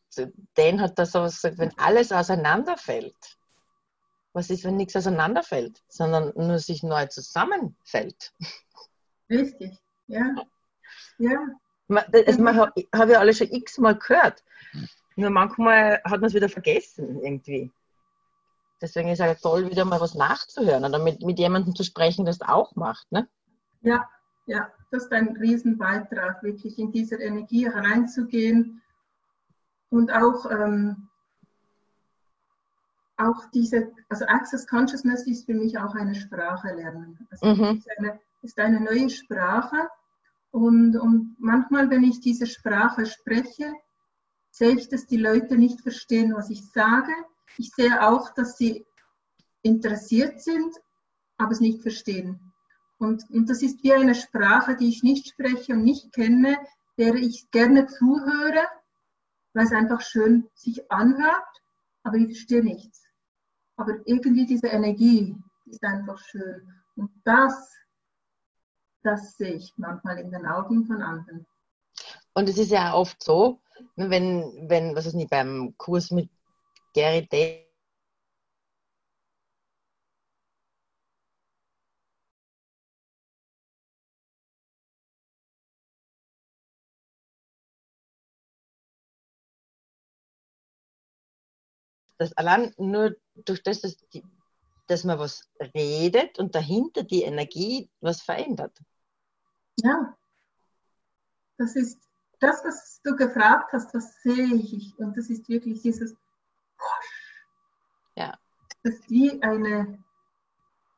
[0.56, 3.16] den hat da so was gesagt, wenn alles auseinanderfällt,
[4.34, 8.32] Was ist, wenn nichts auseinanderfällt, sondern nur sich neu zusammenfällt?
[9.30, 10.34] Richtig, ja.
[11.18, 11.38] Ja.
[11.88, 14.44] Das habe ich alle schon x-mal gehört.
[15.16, 17.70] Nur manchmal hat man es wieder vergessen irgendwie.
[18.80, 22.32] Deswegen ist es toll, wieder mal was nachzuhören oder mit, mit jemandem zu sprechen, der
[22.32, 23.10] es auch macht.
[23.12, 23.28] Ne?
[23.82, 24.08] Ja,
[24.46, 28.82] ja, das ist ein Riesenbeitrag, wirklich in diese Energie hereinzugehen
[29.90, 31.08] und auch, ähm,
[33.16, 37.28] auch diese, also Access Consciousness ist für mich auch eine Sprache lernen.
[37.30, 37.78] Also mhm.
[37.78, 39.88] ist, eine, ist eine neue Sprache
[40.52, 43.72] und, und manchmal, wenn ich diese Sprache spreche,
[44.50, 47.12] sehe ich, dass die Leute nicht verstehen, was ich sage.
[47.56, 48.84] Ich sehe auch, dass sie
[49.62, 50.74] interessiert sind,
[51.38, 52.52] aber es nicht verstehen.
[52.98, 56.58] Und, und das ist wie eine Sprache, die ich nicht spreche und nicht kenne,
[56.98, 58.68] der ich gerne zuhöre,
[59.54, 61.62] weil es einfach schön sich anhört,
[62.02, 63.06] aber ich verstehe nichts.
[63.76, 65.34] Aber irgendwie diese Energie
[65.64, 66.74] ist einfach schön.
[66.94, 67.74] Und das,
[69.02, 71.46] das sehe ich manchmal in den Augen von anderen.
[72.34, 73.60] Und es ist ja oft so,
[73.96, 76.30] wenn, wenn was ist nicht, beim Kurs mit
[76.94, 77.72] Gary Day
[92.22, 94.22] dass allein nur durch das, dass, die,
[94.86, 98.78] dass man was redet und dahinter die Energie was verändert.
[99.76, 100.16] Ja,
[101.58, 101.98] das ist
[102.40, 104.98] das, was du gefragt hast, das sehe ich.
[104.98, 106.16] Und das ist wirklich dieses
[108.16, 108.36] Ja.
[108.82, 110.02] Das ist wie eine,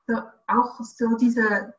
[0.06, 1.74] so, auch so diese,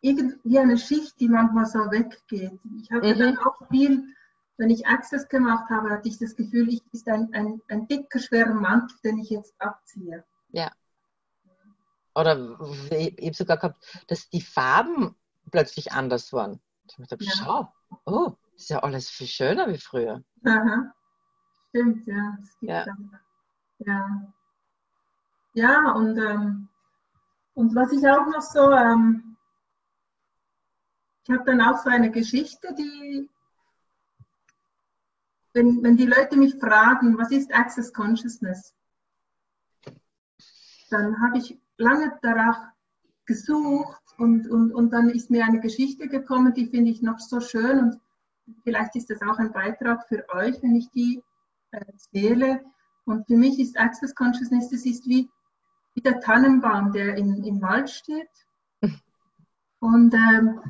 [0.00, 2.58] irgendwie eine Schicht, die manchmal so weggeht.
[2.80, 3.18] Ich hatte mhm.
[3.18, 4.14] dann auch viel
[4.60, 8.18] wenn ich Access gemacht habe, hatte ich das Gefühl, ich ist ein, ein, ein dicker,
[8.18, 10.22] schwerer Mantel, den ich jetzt abziehe.
[10.50, 10.70] Ja.
[12.14, 12.58] Oder
[12.90, 15.16] ich habe sogar gehabt, dass die Farben
[15.50, 16.60] plötzlich anders waren.
[16.86, 17.32] Ich dachte, ja.
[17.32, 17.72] schau,
[18.04, 20.22] oh, ist ja alles viel schöner wie früher.
[20.44, 20.92] Aha.
[21.68, 22.36] Stimmt, ja.
[22.60, 22.86] ja.
[23.78, 24.32] ja.
[25.54, 26.68] Ja, und, ähm,
[27.54, 29.36] und was ich auch noch so, ähm,
[31.24, 33.28] ich habe dann auch so eine Geschichte, die
[35.52, 38.74] wenn, wenn die Leute mich fragen, was ist Access Consciousness,
[40.90, 42.72] dann habe ich lange danach
[43.26, 47.40] gesucht und, und, und dann ist mir eine Geschichte gekommen, die finde ich noch so
[47.40, 48.00] schön und
[48.64, 51.22] vielleicht ist das auch ein Beitrag für euch, wenn ich die
[51.70, 52.64] erzähle.
[53.04, 55.28] Und für mich ist Access Consciousness, das ist wie,
[55.94, 58.28] wie der Tannenbaum, der in, im Wald steht.
[59.82, 60.60] Und, ähm,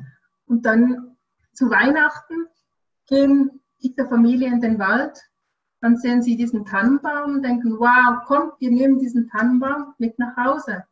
[0.45, 1.17] und dann
[1.51, 2.47] zu Weihnachten
[3.07, 5.19] gehen mit der Familie in den Wald,
[5.81, 10.37] dann sehen sie diesen Tannenbaum und denken, wow, kommt, wir nehmen diesen Tannenbaum mit nach
[10.37, 10.85] Hause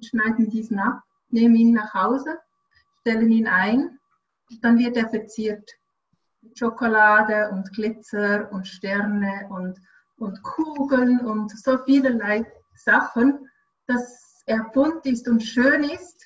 [0.00, 2.38] schneiden diesen ab, nehmen ihn nach Hause,
[3.00, 3.98] stellen ihn ein
[4.50, 5.68] und dann wird er verziert
[6.40, 9.78] mit Schokolade und Glitzer und Sterne und,
[10.16, 13.48] und Kugeln und so vielerlei Sachen,
[13.86, 16.20] dass er bunt ist und schön ist,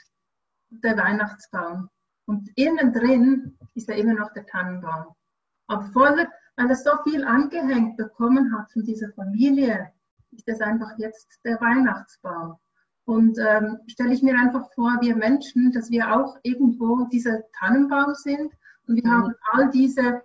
[0.71, 1.89] der Weihnachtsbaum.
[2.27, 5.15] Und innen drin ist er immer noch der Tannenbaum.
[5.69, 9.93] Aber vorher, weil er so viel angehängt bekommen hat von dieser Familie,
[10.33, 12.59] ist das einfach jetzt der Weihnachtsbaum.
[13.07, 18.15] Und ähm, stelle ich mir einfach vor, wir Menschen, dass wir auch irgendwo dieser Tannenbaum
[18.15, 18.53] sind
[18.89, 19.11] und wir mhm.
[19.11, 20.23] haben all diese,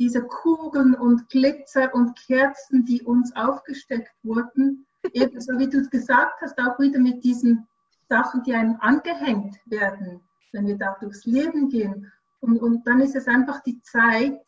[0.00, 6.40] diese Kugeln und Glitzer und Kerzen, die uns aufgesteckt wurden, ebenso wie du es gesagt
[6.42, 7.68] hast, auch wieder mit diesen
[8.08, 10.20] Sachen, die einem angehängt werden,
[10.50, 12.10] wenn wir da durchs Leben gehen.
[12.40, 14.42] Und, und dann ist es einfach die Zeit,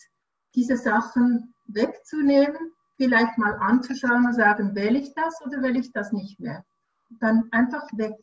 [0.57, 6.13] diese Sachen wegzunehmen, vielleicht mal anzuschauen und sagen, will ich das oder will ich das
[6.13, 6.65] nicht mehr?
[7.09, 8.19] Dann einfach weg,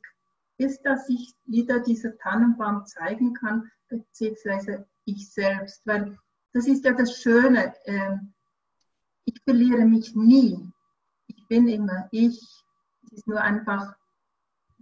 [0.58, 5.82] bis dass ich wieder dieser Tannenbaum zeigen kann, beziehungsweise ich selbst.
[5.86, 6.18] Weil
[6.54, 7.74] das ist ja das Schöne.
[7.86, 8.18] Äh,
[9.26, 10.72] ich verliere mich nie.
[11.28, 12.40] Ich bin immer ich.
[13.06, 13.96] Es ist nur einfach,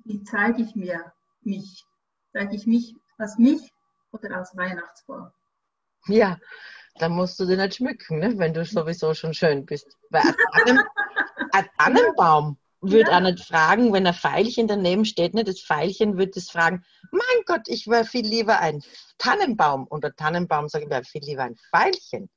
[0.05, 1.85] wie zeige ich mir mich?
[2.33, 3.71] Zeige ich mich als mich
[4.11, 5.31] oder als Weihnachtsbaum?
[6.07, 6.37] Ja,
[6.95, 8.37] dann musst du den nicht schmücken, ne?
[8.37, 9.97] wenn du sowieso schon schön bist.
[10.09, 10.23] Weil
[10.65, 10.79] ein,
[11.77, 13.17] Tannenbaum würde ja.
[13.17, 15.43] auch nicht fragen, wenn ein Pfeilchen daneben steht, ne?
[15.43, 18.83] das Pfeilchen würde es fragen, mein Gott, ich wäre viel lieber ein
[19.17, 19.85] Tannenbaum.
[19.87, 22.29] Und der Tannenbaum sagt, ich wäre viel lieber ein Pfeilchen.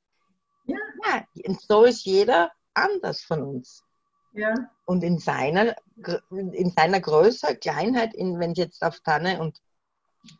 [0.65, 0.77] Ja.
[1.07, 1.25] ja.
[1.47, 3.83] Und so ist jeder anders von uns.
[4.33, 4.53] Ja.
[4.85, 5.75] Und in seiner,
[6.29, 9.61] in seiner Größe, Kleinheit, wenn es jetzt auf Tanne und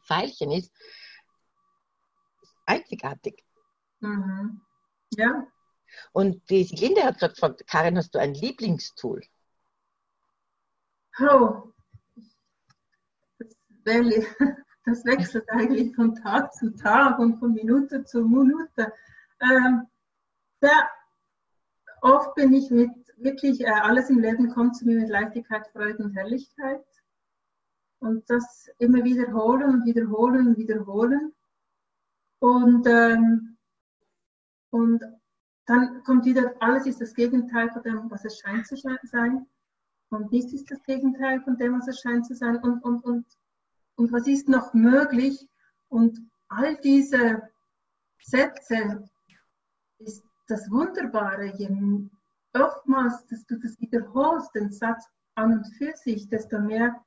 [0.06, 0.72] Pfeilchen ist,
[2.66, 3.44] einzigartig.
[4.02, 4.62] Mhm.
[5.12, 5.48] Ja.
[6.12, 9.22] Und die Linde hat gerade gefragt, Karin, hast du ein Lieblingstool?
[11.20, 11.72] Oh,
[13.86, 18.92] das, wechselt eigentlich von Tag zu Tag und von Minute zu Minute.
[19.42, 19.88] Ähm,
[20.62, 20.90] sehr
[22.02, 26.04] oft bin ich mit wirklich, äh, alles im Leben kommt zu mir mit Leichtigkeit, Freude
[26.04, 26.86] und Herrlichkeit.
[28.00, 31.34] Und das immer wiederholen und wiederholen und wiederholen.
[32.40, 33.58] Und, ähm,
[34.70, 35.04] und
[35.66, 39.48] dann kommt wieder, alles ist das Gegenteil von dem, was es scheint zu sein.
[40.10, 42.58] Und nichts ist das Gegenteil von dem, was es scheint zu sein.
[42.58, 43.26] Und, und, und,
[43.96, 45.48] und was ist noch möglich?
[45.90, 47.50] Und all diese
[48.22, 49.08] Sätze
[50.00, 51.54] ist das Wunderbare.
[51.58, 51.70] Je
[52.54, 57.04] oftmals, dass du das wiederholst, den Satz an und für sich, desto mehr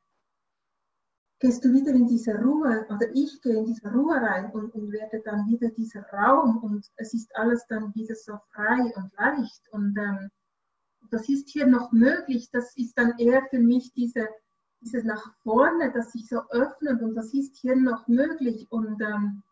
[1.41, 4.91] gehst du wieder in diese Ruhe, oder ich gehe in diese Ruhe rein und, und
[4.91, 9.63] werde dann wieder dieser Raum und es ist alles dann wieder so frei und leicht.
[9.71, 10.31] Und ähm,
[11.11, 14.29] das ist hier noch möglich, das ist dann eher für mich diese,
[14.81, 18.67] dieses nach vorne, das sich so öffnet und das ist hier noch möglich.
[18.71, 19.43] Und, ähm,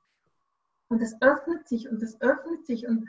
[0.88, 2.86] und es öffnet sich und es öffnet sich.
[2.86, 3.08] Und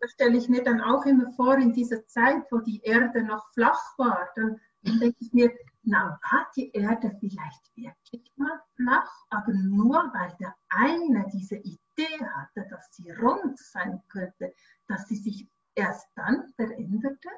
[0.00, 3.52] das stelle ich mir dann auch immer vor in dieser Zeit, wo die Erde noch
[3.52, 5.52] flach war, dann, dann denke ich mir,
[5.84, 12.24] na, war die Erde vielleicht wirklich mal flach, aber nur weil der eine diese Idee
[12.34, 14.54] hatte, dass sie rund sein könnte,
[14.86, 17.28] dass sie sich erst dann veränderte?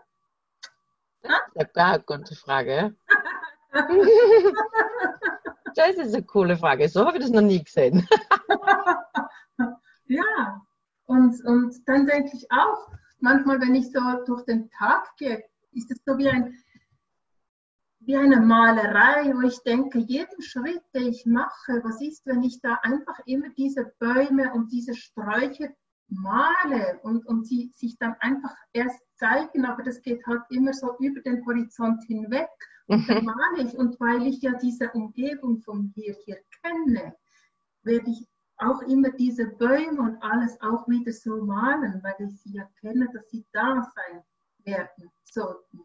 [1.24, 1.40] Ja,
[1.74, 2.94] eine gute Frage.
[5.74, 6.88] das ist eine coole Frage.
[6.88, 8.06] So habe ich das noch nie gesehen.
[10.06, 10.62] ja,
[11.06, 15.90] und, und dann denke ich auch, manchmal, wenn ich so durch den Tag gehe, ist
[15.90, 16.54] es so wie ein
[18.06, 22.60] wie eine Malerei, wo ich denke, jeden Schritt, den ich mache, was ist, wenn ich
[22.60, 25.68] da einfach immer diese Bäume und diese Sträucher
[26.14, 30.96] male und, und sie sich dann einfach erst zeigen, aber das geht halt immer so
[30.98, 32.48] über den Horizont hinweg.
[32.86, 33.26] Und dann mhm.
[33.26, 37.14] male ich und weil ich ja diese Umgebung von hier hier kenne,
[37.82, 42.54] werde ich auch immer diese Bäume und alles auch wieder so malen, weil ich sie
[42.54, 44.22] ja kenne, dass sie da sein
[44.64, 45.80] werden sollten.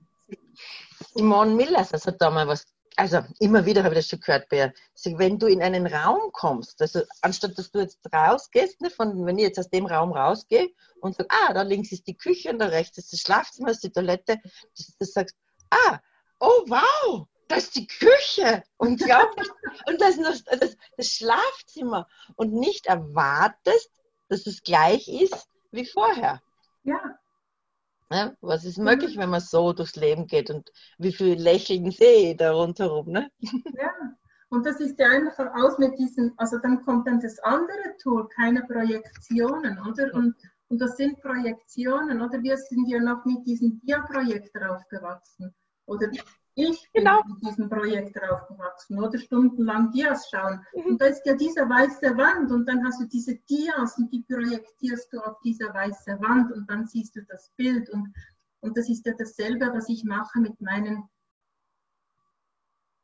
[1.14, 4.52] Simone Millers, das hat da mal was, also immer wieder habe ich das schon gehört
[4.52, 4.74] ihr.
[5.18, 9.38] Wenn du in einen Raum kommst, also anstatt dass du jetzt rausgehst, ne, von, wenn
[9.38, 10.70] ich jetzt aus dem Raum rausgehe
[11.02, 13.84] und sage, ah, da links ist die Küche und da rechts ist das Schlafzimmer, ist
[13.84, 14.40] die Toilette,
[14.78, 15.36] dass du sagst,
[15.70, 16.00] ah,
[16.40, 19.28] oh wow, das ist die Küche und, ja,
[19.88, 23.92] und das, ist das, das Schlafzimmer und nicht erwartest,
[24.30, 26.42] dass es gleich ist wie vorher.
[26.84, 27.20] Ja,
[28.10, 28.36] Ne?
[28.42, 32.38] Was ist möglich, wenn man so durchs Leben geht und wie viel Lächeln sehe ich
[32.38, 33.10] da rundherum?
[33.10, 33.32] Ne?
[33.74, 33.92] Ja,
[34.50, 38.28] und das ist ja einfach aus mit diesen, also dann kommt dann das andere Tool,
[38.30, 40.12] keine Projektionen, oder?
[40.16, 40.36] Und,
[40.70, 42.42] und das sind Projektionen, oder?
[42.42, 45.54] Wir sind ja noch mit diesem Dia-Projekt aufgewachsen.
[45.86, 46.10] Oder
[46.60, 47.22] ich bin genau.
[47.26, 50.66] mit diesem Projekt aufgewachsen oder stundenlang Dias schauen.
[50.74, 50.86] Mhm.
[50.86, 54.24] Und da ist ja diese weiße Wand und dann hast du diese Dias und die
[54.24, 57.90] projektierst du auf diese weiße Wand und dann siehst du das Bild.
[57.90, 58.14] Und,
[58.62, 61.10] und das ist ja dasselbe, was ich mache mit meinen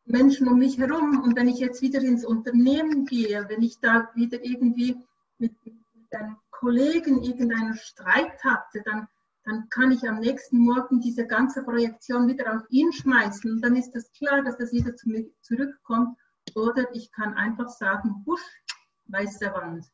[0.06, 1.22] Menschen um mich herum.
[1.24, 4.98] Und wenn ich jetzt wieder ins Unternehmen gehe, wenn ich da wieder irgendwie
[5.38, 5.76] mit, mit
[6.12, 9.08] einem Kollegen irgendeinen Streit hatte, dann
[9.46, 13.76] dann kann ich am nächsten Morgen diese ganze Projektion wieder auf ihn schmeißen und dann
[13.76, 16.18] ist es klar, dass das wieder zu mir zurückkommt.
[16.56, 18.64] Oder ich kann einfach sagen, husch,
[19.06, 19.86] weiße Wand.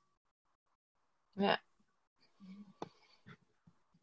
[1.36, 1.58] Ja.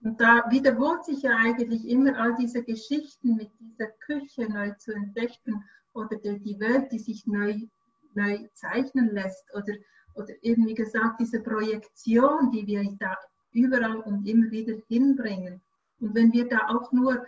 [0.03, 4.93] Und da wiederholt sich ja eigentlich immer all diese Geschichten mit dieser Küche neu zu
[4.93, 7.59] entdecken oder die Welt, die sich neu,
[8.15, 9.75] neu zeichnen lässt oder,
[10.15, 13.17] oder eben wie gesagt diese Projektion, die wir da
[13.53, 15.61] überall und immer wieder hinbringen.
[16.01, 17.25] Und wenn wir da auch nur,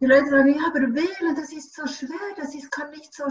[0.00, 3.24] die Leute sagen, ja, aber wählen, das ist so schwer, das ist, kann, nicht so,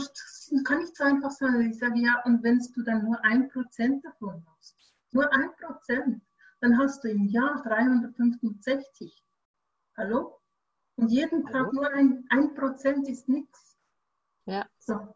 [0.64, 1.70] kann nicht so einfach sein.
[1.70, 4.76] Ich sage, ja, und wenn du dann nur ein Prozent davon hast,
[5.12, 6.22] nur ein Prozent,
[6.62, 9.24] dann hast du im Jahr 365.
[9.98, 10.40] Hallo?
[10.96, 11.66] Und jeden Hallo?
[11.66, 13.78] Tag nur ein, ein Prozent ist nichts.
[14.46, 14.66] Ja.
[14.80, 15.16] So,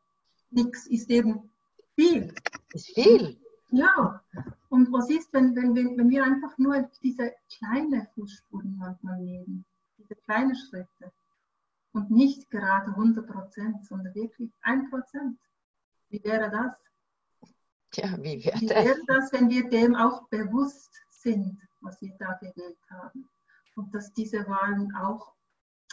[0.51, 1.51] nichts ist eben
[1.95, 2.33] viel.
[2.73, 3.39] Ist viel.
[3.71, 4.23] Ja,
[4.69, 9.65] und was ist, wenn, wenn, wenn wir einfach nur diese kleine Fußspuren manchmal nehmen,
[9.97, 11.11] diese kleinen Schritte
[11.91, 15.39] und nicht gerade 100 Prozent, sondern wirklich 1 Prozent?
[16.09, 17.51] Wie wäre das?
[17.91, 18.61] Tja, wie wäre das?
[18.61, 23.27] Wie wäre das, wenn wir dem auch bewusst sind, was wir da gewählt haben?
[23.75, 25.33] Und dass diese Wahlen auch,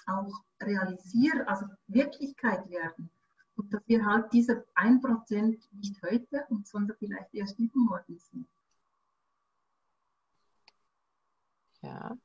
[0.07, 3.11] auch realisieren, also Wirklichkeit werden.
[3.57, 8.47] Und dass wir halt diese 1% nicht heute, sondern vielleicht erst übermorgen sind.
[11.87, 12.17] Ja.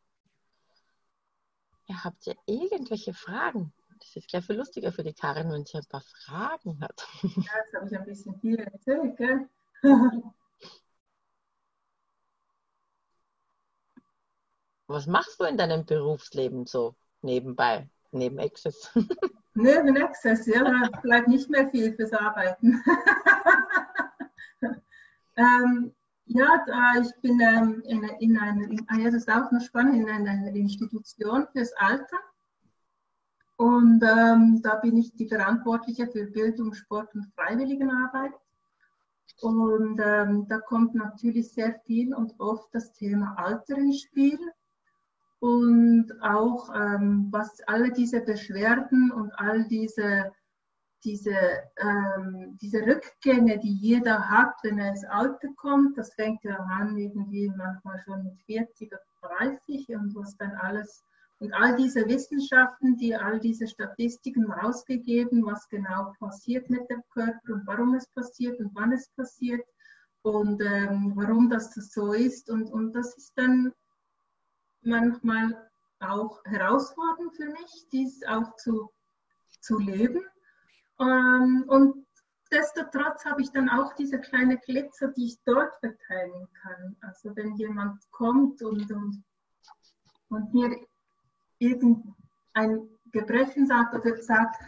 [1.88, 2.04] ja.
[2.04, 3.74] Habt ihr irgendwelche Fragen?
[4.02, 7.08] das ist gleich viel lustiger für die Karin, wenn sie ein paar Fragen hat.
[7.22, 7.30] Ja,
[7.64, 9.48] jetzt habe ich ein bisschen viel erzählt, gell?
[14.88, 18.92] Was machst du in deinem Berufsleben so nebenbei, neben Access?
[19.54, 22.82] Neben Access, ja, da bleibt nicht mehr viel fürs Arbeiten.
[25.36, 25.94] ähm,
[26.34, 26.66] ja,
[27.02, 31.48] ich bin ähm, in, in einer, ah das ist auch noch spannend, in einer Institution
[31.52, 32.18] fürs Alter.
[33.58, 38.34] Und ähm, da bin ich die Verantwortliche für Bildung, Sport und Freiwilligenarbeit.
[39.42, 44.40] Und ähm, da kommt natürlich sehr viel und oft das Thema Alter ins Spiel
[45.40, 50.32] und auch ähm, was alle diese Beschwerden und all diese,
[51.04, 51.36] diese,
[51.78, 56.98] ähm, diese Rückgänge, die jeder hat, wenn er ins Alter kommt, das fängt ja an
[56.98, 59.02] irgendwie manchmal schon mit 40 oder
[59.40, 61.04] 30 und was dann alles
[61.42, 67.54] und all diese Wissenschaften, die all diese Statistiken rausgegeben, was genau passiert mit dem Körper
[67.54, 69.66] und warum es passiert und wann es passiert
[70.22, 72.48] und ähm, warum das so ist.
[72.52, 73.74] Und, und das ist dann
[74.84, 75.68] manchmal
[76.00, 78.92] auch herausfordernd für mich, dies auch zu,
[79.62, 80.22] zu leben.
[81.02, 82.06] Ähm, und
[82.52, 86.96] destotrotz habe ich dann auch diese kleine Glitzer, die ich dort verteilen kann.
[87.02, 89.24] Also wenn jemand kommt und, und,
[90.30, 90.78] und mir
[91.58, 94.62] irgendein Gebrechen sagt oder sagt,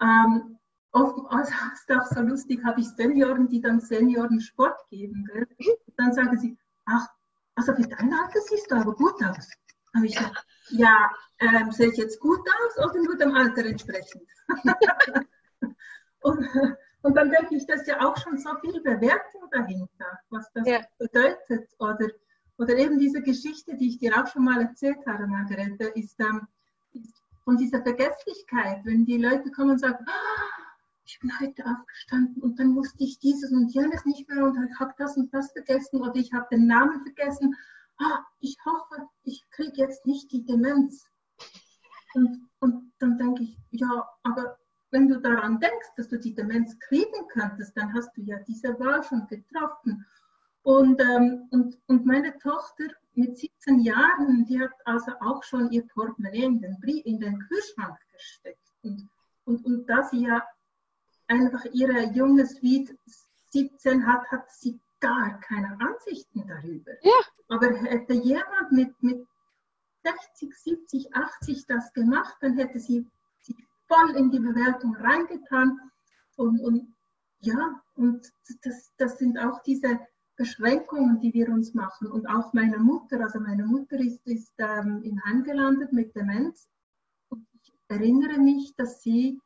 [0.00, 0.58] ähm,
[0.92, 5.28] oft, also ist auch so lustig, habe ich Senioren, die dann Senioren Sport geben.
[5.32, 5.76] Gell?
[5.96, 7.08] Dann sagen sie, ach,
[7.56, 9.50] also für dein Alter siehst du aber gut aus.
[9.94, 14.22] Habe ich gesagt, ja, ähm, sehe ich jetzt gut aus oder nur dem Alter entsprechend?
[16.22, 16.48] und,
[17.02, 20.66] und dann denke ich, das ist ja auch schon so viel Bewertung dahinter, was das
[20.66, 20.80] ja.
[20.98, 21.70] bedeutet.
[21.78, 22.08] Oder,
[22.58, 26.46] oder eben diese Geschichte, die ich dir auch schon mal erzählt habe, Margarete, ist ähm,
[27.44, 30.60] von dieser Vergesslichkeit, wenn die Leute kommen und sagen, ah,
[31.04, 34.78] ich bin heute aufgestanden und dann wusste ich dieses und jenes nicht mehr und ich
[34.78, 37.56] habe das und das vergessen oder ich habe den Namen vergessen.
[37.98, 41.04] Ah, ich hoffe, ich kriege jetzt nicht die Demenz.
[42.14, 44.59] Und, und dann denke ich, ja, aber
[44.90, 48.78] wenn du daran denkst, dass du die Demenz kriegen könntest, dann hast du ja diese
[48.80, 50.04] Wahl schon getroffen.
[50.62, 52.84] Und, ähm, und, und meine Tochter
[53.14, 57.96] mit 17 Jahren, die hat also auch schon ihr Portemonnaie in den, in den Kühlschrank
[58.12, 58.58] gesteckt.
[58.82, 59.08] Und,
[59.44, 60.42] und, und da sie ja
[61.28, 62.96] einfach ihre junge Suite
[63.50, 66.92] 17 hat, hat sie gar keine Ansichten darüber.
[67.02, 67.20] Ja.
[67.48, 69.26] Aber hätte jemand mit, mit
[70.04, 73.06] 60, 70, 80 das gemacht, dann hätte sie
[73.90, 75.78] voll in die Bewertung reingetan.
[76.36, 76.94] Und, und
[77.40, 78.26] ja, und
[78.62, 79.98] das, das sind auch diese
[80.36, 82.08] Beschränkungen, die wir uns machen.
[82.08, 86.68] Und auch meine Mutter, also meine Mutter ist, ist ähm, im Heim gelandet mit Demenz.
[87.28, 89.38] Und ich erinnere mich, dass sie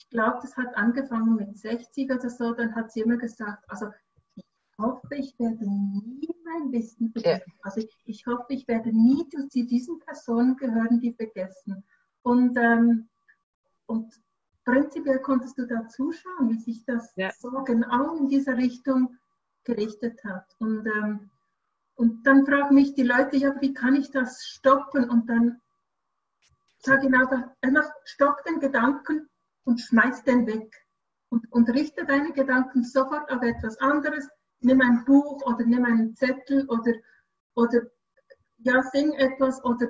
[0.00, 3.86] ich glaube, das hat angefangen mit 60 oder so, dann hat sie immer gesagt, also
[4.34, 4.44] ich
[4.78, 7.44] hoffe, ich werde nie mein Wissen vergessen.
[7.46, 7.60] Ja.
[7.62, 11.84] Also ich, ich, hoffe, ich werde nie zu diesen Personen gehören, die vergessen.
[12.22, 13.08] Und, ähm,
[13.90, 14.20] und
[14.64, 17.30] prinzipiell konntest du da zuschauen, wie sich das ja.
[17.38, 19.16] so genau in dieser Richtung
[19.64, 20.46] gerichtet hat.
[20.58, 21.30] Und, ähm,
[21.96, 25.10] und dann fragen mich die Leute, ja, wie kann ich das stoppen?
[25.10, 25.60] Und dann
[26.78, 29.28] sage ich einfach, einfach stopp den Gedanken,
[29.64, 30.86] und schmeiß den weg.
[31.28, 34.28] Und, und richte deine Gedanken sofort auf etwas anderes.
[34.60, 36.92] Nimm ein Buch oder nimm einen Zettel oder,
[37.54, 37.82] oder
[38.58, 39.88] ja, sing etwas oder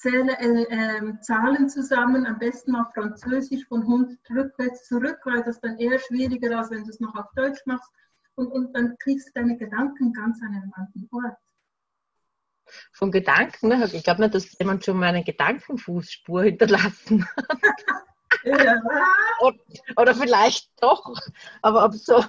[0.00, 5.60] zähle äh, äh, Zahlen zusammen, am besten auf Französisch von 100 rückwärts zurück, weil das
[5.60, 7.90] dann eher schwieriger, als wenn du es noch auf Deutsch machst.
[8.34, 11.36] Und, und dann kriegst du deine Gedanken ganz an einem anderen Ort.
[12.92, 13.90] Von Gedanken, ne?
[13.92, 17.58] ich glaube nicht, dass jemand schon mal eine Gedankenfußspur hinterlassen hat.
[18.44, 18.80] Ja.
[19.40, 19.58] oder,
[19.96, 21.14] oder, vielleicht doch,
[21.60, 22.24] aber ob so,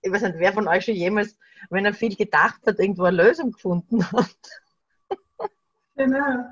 [0.00, 1.38] ich weiß nicht, wer von euch schon jemals,
[1.70, 4.36] wenn er viel gedacht hat, irgendwo eine Lösung gefunden hat.
[5.94, 6.46] Genau.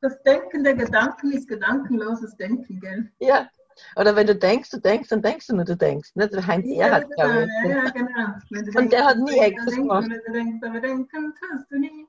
[0.00, 3.10] Das Denken der Gedanken ist gedankenloses Denken, gell?
[3.18, 3.48] Ja.
[3.96, 6.14] Oder wenn du denkst, du denkst, dann denkst du nur, du denkst.
[6.14, 6.28] Ne?
[6.28, 7.70] Der Heinz ja, Erhard, genau, glaube ich.
[7.70, 8.26] Ja, genau.
[8.58, 10.08] Und denkst, der hat nie Exos gemacht.
[10.26, 12.06] Du denkst, aber denken tust du nie.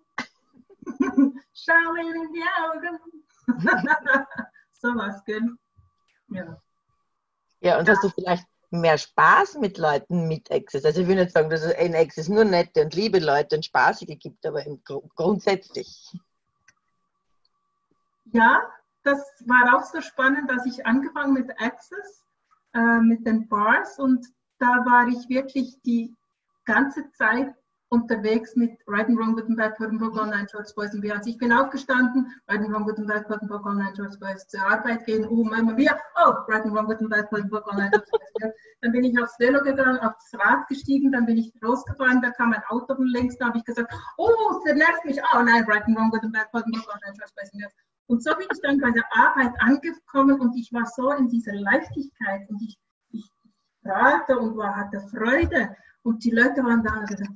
[1.54, 3.00] Schau mir in die Augen.
[4.74, 5.56] sowas, gell?
[6.30, 6.62] Ja.
[7.62, 7.94] Ja, und ja.
[7.94, 10.86] hast du vielleicht mehr Spaß mit Leuten mit Access?
[10.86, 13.66] Also ich will nicht sagen, dass es in Access nur nette und liebe Leute und
[13.66, 14.64] spaßige gibt, aber
[15.16, 16.12] grundsätzlich.
[18.32, 18.62] Ja,
[19.04, 22.26] das war auch so spannend, dass ich angefangen mit Access,
[22.74, 24.26] äh, mit den Bars und
[24.60, 26.16] da war ich wirklich die
[26.66, 27.56] ganze Zeit
[27.92, 31.32] unterwegs mit Right and Wrong Gutenberg, Württemberg Online Church Boys und BHC.
[31.32, 35.44] Ich bin aufgestanden, Right and Wrong Gutenberg, Württemberg Online Church Boys zur Arbeit gehen, oh,
[35.44, 38.54] Mama Mia, oh, Right and Wrong Gutenberg, Württemberg Online Church Boys.
[38.82, 42.54] Dann bin ich aufs Velo gegangen, aufs Rad gestiegen, dann bin ich rausgefahren, da kam
[42.54, 45.84] ein Auto von links, da habe ich gesagt, oh, der nervt mich, oh nein, Right
[45.86, 47.89] and Wrong Gutenberg, Württemberg Online Church Boys.
[48.10, 51.54] Und so bin ich dann bei der Arbeit angekommen und ich war so in dieser
[51.54, 52.80] Leichtigkeit und ich,
[53.12, 53.32] ich
[53.80, 57.30] strahlte und war, hatte Freude und die Leute waren da und gesagt,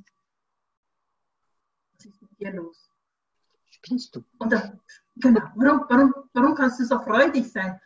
[2.38, 2.90] hier los?
[3.70, 4.24] Spinnst du?
[4.40, 4.80] Und dann,
[5.18, 7.80] genau, warum, warum, warum kannst du so freudig sein?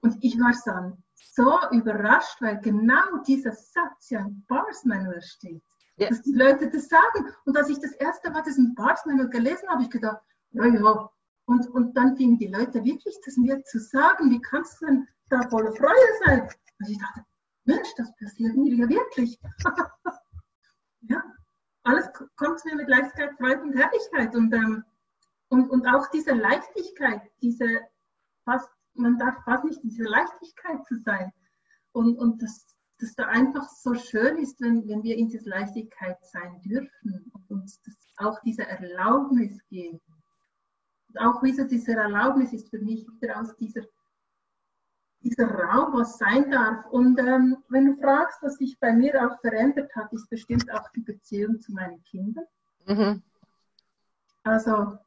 [0.00, 5.62] Und ich war dann so überrascht, weil genau dieser Satz ja im Bars Manual steht.
[5.98, 6.08] Ja.
[6.08, 7.32] Dass die Leute das sagen.
[7.44, 10.20] Und als ich das erste Mal diesen Bars Manual gelesen habe, ich gedacht,
[10.50, 11.10] ja, ja.
[11.46, 15.08] Und, und dann fingen die Leute wirklich das mir zu sagen, wie kannst du denn
[15.28, 16.42] da voller Freude sein?
[16.78, 17.24] Und ich dachte,
[17.64, 19.38] Mensch, das passiert mir ja wirklich.
[21.02, 21.22] ja
[21.84, 24.34] alles kommt mir mit Leichtigkeit, Freude und Herrlichkeit.
[24.34, 24.84] Und, ähm,
[25.48, 27.80] und, und auch diese Leichtigkeit, diese
[28.44, 31.30] fast, man darf fast nicht diese Leichtigkeit zu sein.
[31.92, 36.18] Und, und das, das da einfach so schön ist, wenn, wenn wir in dieser Leichtigkeit
[36.24, 37.80] sein dürfen und uns
[38.16, 40.00] auch diese Erlaubnis geben.
[41.14, 43.82] Und auch wieder diese Erlaubnis ist für mich wieder aus dieser
[45.24, 46.84] dieser Raum, was sein darf.
[46.90, 50.88] Und ähm, wenn du fragst, was sich bei mir auch verändert hat, ist bestimmt auch
[50.90, 52.44] die Beziehung zu meinen Kindern.
[52.86, 53.22] Mhm.
[54.42, 54.98] Also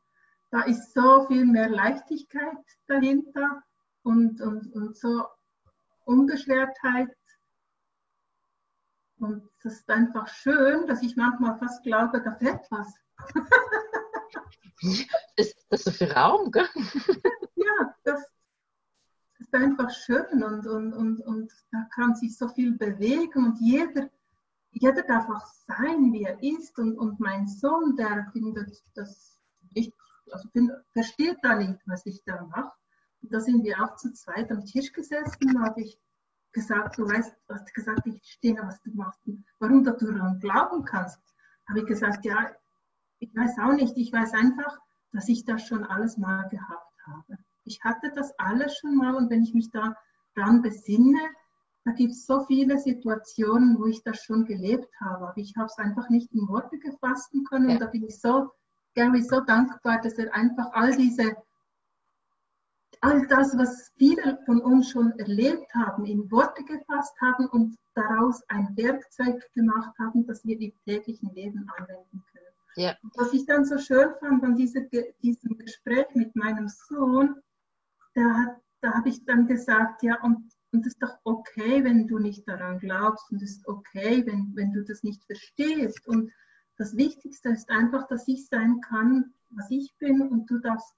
[0.49, 3.61] da ist so viel mehr Leichtigkeit dahinter
[4.01, 5.25] und, und, und so
[6.05, 7.15] Unbeschwertheit.
[9.19, 12.91] Und das ist einfach schön, dass ich manchmal fast glaube, da fehlt was.
[15.35, 16.67] ist das so viel Raum, gell?
[17.55, 18.23] ja, das,
[19.39, 24.09] ist einfach schön und, und, und, und da kann sich so viel bewegen und jeder,
[24.71, 26.77] jeder darf auch sein, wie er ist.
[26.77, 29.39] Und, und mein Sohn, der findet das
[29.73, 29.93] nicht,
[30.31, 32.73] also find, versteht da nicht, was ich da mache.
[33.21, 35.99] Und da sind wir auch zu zweit am Tisch gesessen habe ich
[36.51, 39.19] gesagt, du weißt, hast gesagt, ich verstehe, was du machst,
[39.59, 41.19] warum du daran glauben kannst.
[41.67, 42.51] Habe ich gesagt, ja,
[43.19, 44.77] ich weiß auch nicht, ich weiß einfach,
[45.11, 47.37] dass ich das schon alles mal gehabt habe
[47.67, 51.19] ich hatte das alles schon mal und wenn ich mich daran besinne,
[51.83, 55.67] da gibt es so viele Situationen, wo ich das schon gelebt habe, aber ich habe
[55.67, 57.75] es einfach nicht in Worte gefasst können ja.
[57.75, 58.49] und da bin ich so,
[58.95, 61.35] Gary, so dankbar, dass er einfach all diese,
[63.01, 68.41] all das, was viele von uns schon erlebt haben, in Worte gefasst haben und daraus
[68.49, 72.23] ein Werkzeug gemacht haben, das wir im täglichen Leben anwenden.
[72.77, 72.95] Ja.
[73.15, 74.81] Was ich dann so schön fand an dieser,
[75.23, 77.35] diesem Gespräch mit meinem Sohn,
[78.13, 82.19] da, da habe ich dann gesagt, ja, und, und das ist doch okay, wenn du
[82.19, 86.07] nicht daran glaubst und es ist okay, wenn, wenn du das nicht verstehst.
[86.07, 86.31] Und
[86.77, 90.93] das Wichtigste ist einfach, dass ich sein kann, was ich bin und du darfst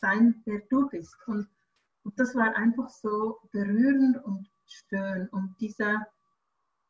[0.00, 1.16] sein, wer du bist.
[1.26, 1.48] Und,
[2.04, 5.26] und das war einfach so berührend und schön.
[5.30, 6.06] Und dieser,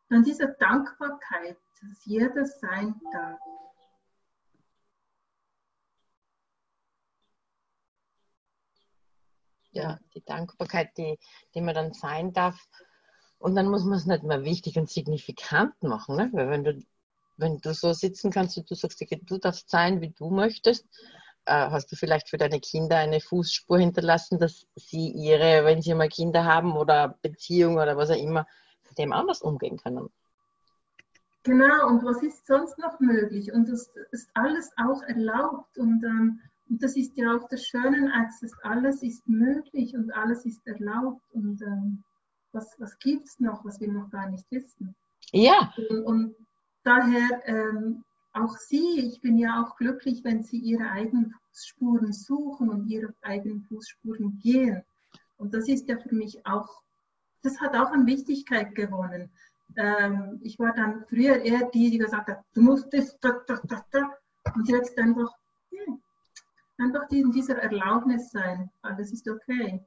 [0.08, 3.38] dann diese Dankbarkeit, dass jeder sein darf.
[9.78, 11.18] Ja, die Dankbarkeit, die,
[11.54, 12.68] die man dann sein darf.
[13.38, 16.30] Und dann muss man es nicht mehr wichtig und signifikant machen, ne?
[16.32, 16.82] weil wenn du,
[17.36, 20.84] wenn du so sitzen kannst und du sagst, du darfst sein, wie du möchtest,
[21.44, 25.94] äh, hast du vielleicht für deine Kinder eine Fußspur hinterlassen, dass sie ihre, wenn sie
[25.94, 28.46] mal Kinder haben oder Beziehung oder was auch immer,
[28.88, 30.10] mit dem anders umgehen können.
[31.44, 33.52] Genau, und was ist sonst noch möglich?
[33.52, 35.78] Und das ist alles auch erlaubt.
[35.78, 40.44] Und ähm, und das ist ja auch das Schöne, dass alles ist möglich und alles
[40.44, 41.22] ist erlaubt.
[41.32, 42.02] Und ähm,
[42.52, 44.94] was, was gibt es noch, was wir noch gar nicht wissen?
[45.32, 45.72] Ja.
[45.88, 46.34] Und, und
[46.84, 52.68] daher ähm, auch Sie, ich bin ja auch glücklich, wenn Sie Ihre eigenen Fußspuren suchen
[52.68, 54.82] und Ihre eigenen Fußspuren gehen.
[55.38, 56.82] Und das ist ja für mich auch,
[57.42, 59.30] das hat auch an Wichtigkeit gewonnen.
[59.76, 63.60] Ähm, ich war dann früher eher die, die gesagt hat, du musst das, da, da,
[63.64, 64.10] da, da.
[64.54, 65.30] Und jetzt einfach,
[65.70, 66.00] hm,
[66.78, 69.84] einfach in dieser Erlaubnis sein, alles ist okay.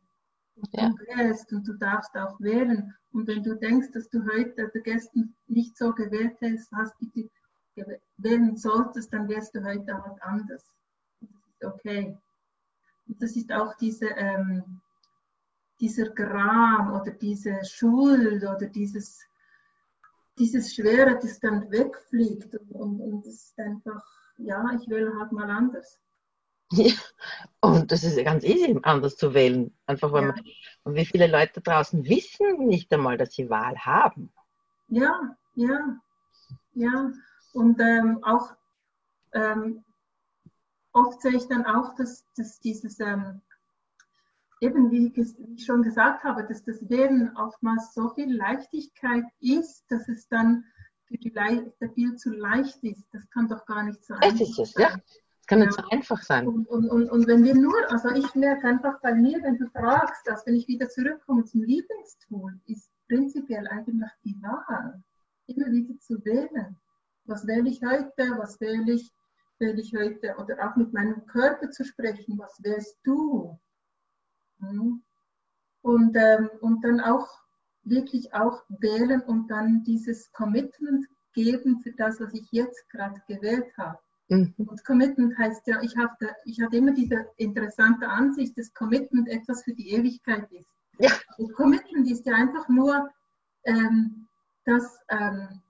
[0.74, 0.90] Ja.
[0.90, 2.94] Du wählst und du darfst auch wählen.
[3.14, 6.38] Und wenn du denkst, dass du heute gestern nicht so gewählt
[6.76, 7.30] hast, wie
[7.76, 10.64] du wählen solltest, dann wärst du heute auch anders.
[11.20, 12.18] Das ist okay.
[13.08, 14.82] Und das ist auch diese, ähm,
[15.80, 19.20] dieser Gram oder diese Schuld oder dieses,
[20.38, 22.56] dieses Schwere, das dann wegfliegt.
[22.70, 24.04] Und, und das ist einfach,
[24.38, 26.00] ja, ich will halt mal anders.
[26.72, 26.94] Ja,
[27.60, 29.76] und das ist ja ganz easy, anders zu wählen.
[29.86, 30.32] Einfach weil ja.
[30.32, 30.44] man,
[30.84, 34.32] und wie viele Leute draußen wissen nicht einmal, dass sie Wahl haben.
[34.88, 35.98] Ja, ja,
[36.74, 37.12] ja.
[37.54, 38.54] Und ähm, auch
[39.34, 39.84] ähm,
[40.94, 43.42] oft sehe ich dann auch, dass, dass dieses ähm,
[44.62, 50.08] eben wie ich schon gesagt habe, dass das Wählen oftmals so viel Leichtigkeit ist, dass
[50.08, 50.64] es dann
[51.06, 53.04] für die Le viel zu leicht ist.
[53.12, 54.84] Das kann doch gar nicht so einfach ist es, sein.
[54.84, 54.98] Ja.
[55.52, 55.84] Das kann nicht ja.
[55.84, 56.48] so einfach sein.
[56.48, 59.68] Und, und, und, und, wenn wir nur, also ich merke einfach bei mir, wenn du
[59.72, 65.04] fragst, dass wenn ich wieder zurückkomme zum Lieblingstool, ist prinzipiell eigentlich die Wahl.
[65.48, 66.78] Immer wieder zu wählen.
[67.26, 68.38] Was wähle ich heute?
[68.38, 69.12] Was wähle ich,
[69.60, 70.38] wähle ich heute?
[70.38, 72.40] Oder auch mit meinem Körper zu sprechen.
[72.40, 73.60] Was wählst du?
[74.60, 75.04] Hm.
[75.82, 77.28] Und, ähm, und dann auch
[77.84, 83.78] wirklich auch wählen und dann dieses Commitment geben für das, was ich jetzt gerade gewählt
[83.78, 84.00] habe.
[84.32, 84.54] Mhm.
[84.58, 86.16] Und Commitment heißt ja, ich, habe,
[86.46, 90.70] ich hatte immer diese interessante Ansicht, dass Commitment etwas für die Ewigkeit ist.
[91.00, 91.12] Ja.
[91.38, 93.10] Und Commitment ist ja einfach nur
[93.66, 94.28] ähm,
[94.64, 95.62] das ähm,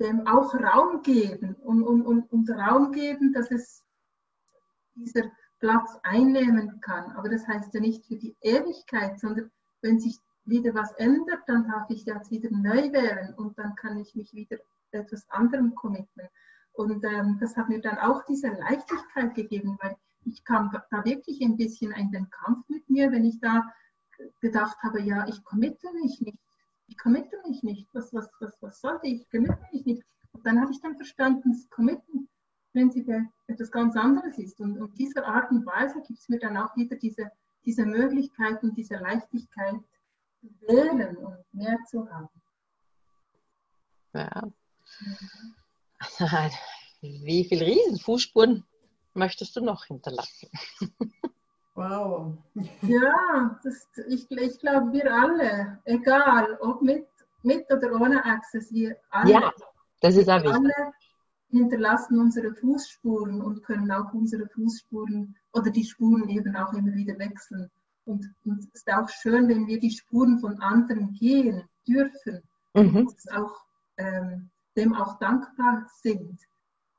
[0.00, 3.84] dem auch Raum geben und, und, und, und Raum geben, dass es
[4.96, 7.12] dieser Platz einnehmen kann.
[7.12, 9.50] Aber das heißt ja nicht für die Ewigkeit, sondern
[9.82, 13.98] wenn sich wieder was ändert, dann darf ich jetzt wieder neu wählen und dann kann
[13.98, 14.58] ich mich wieder
[14.90, 16.28] etwas anderem committen.
[16.78, 21.40] Und ähm, das hat mir dann auch diese Leichtigkeit gegeben, weil ich kam da wirklich
[21.42, 23.66] ein bisschen in den Kampf mit mir, wenn ich da
[24.40, 26.38] gedacht habe, ja, ich committe mich nicht.
[26.86, 27.88] Ich committe mich nicht.
[27.94, 29.22] Was, was, was, was sollte ich?
[29.22, 30.04] Ich committe mich nicht.
[30.30, 32.28] Und dann habe ich dann verstanden, das Committen
[32.70, 34.60] prinzipiell etwas ganz anderes ist.
[34.60, 37.32] Und, und dieser Art und Weise gibt es mir dann auch wieder diese,
[37.64, 39.80] diese Möglichkeit und diese Leichtigkeit
[40.40, 42.28] zu wählen und mehr zu haben.
[44.14, 44.28] Ja.
[44.28, 44.52] Also,
[47.00, 48.64] wie viele Riesenfußspuren
[49.14, 50.48] möchtest du noch hinterlassen?
[51.74, 52.36] Wow.
[52.82, 57.06] Ja, das, ich, ich glaube, wir alle, egal ob mit,
[57.42, 59.52] mit oder ohne Access, wir alle, ja,
[60.00, 60.56] das ist auch wichtig.
[60.56, 60.92] alle
[61.50, 67.18] hinterlassen unsere Fußspuren und können auch unsere Fußspuren oder die Spuren eben auch immer wieder
[67.18, 67.70] wechseln.
[68.04, 72.42] Und, und es ist auch schön, wenn wir die Spuren von anderen gehen dürfen
[72.74, 73.06] mhm.
[73.06, 73.54] und auch,
[73.98, 76.40] ähm, dem auch dankbar sind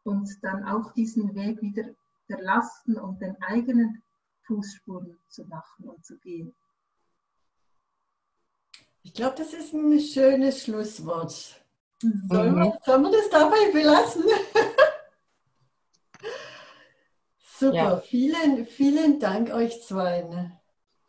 [0.03, 1.86] und dann auch diesen Weg wieder
[2.27, 4.03] verlassen und den eigenen
[4.45, 6.53] Fußspuren zu machen und zu gehen.
[9.01, 11.63] Ich glaube, das ist ein schönes Schlusswort.
[12.01, 12.73] Sollen, wir, mhm.
[12.86, 14.23] sollen wir das dabei belassen?
[17.59, 17.97] Super, ja.
[17.97, 20.23] vielen, vielen Dank euch zwei.
[20.23, 20.59] Ne?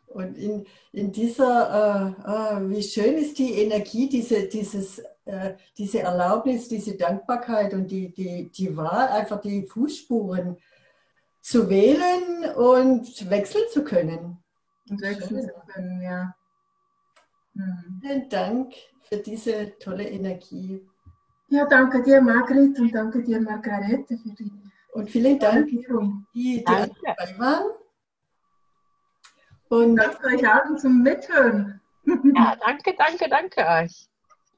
[0.07, 5.01] Und in, in dieser, äh, äh, wie schön ist die Energie, diese, dieses,
[5.77, 10.57] diese Erlaubnis, diese Dankbarkeit und die, die, die Wahl, einfach die Fußspuren
[11.41, 14.37] zu wählen und wechseln zu können.
[14.89, 16.35] Und wechseln zu können, ja.
[17.53, 17.99] Mhm.
[18.01, 18.73] Vielen Dank
[19.03, 20.87] für diese tolle Energie.
[21.49, 24.51] Ja, danke dir, Margret, und danke dir, Margarete, für die
[24.93, 25.85] Und vielen Dank, die,
[26.33, 27.71] die dabei waren.
[29.69, 31.81] Und danke euch allen zum Mithören.
[32.05, 34.10] Ja, danke, danke, danke euch.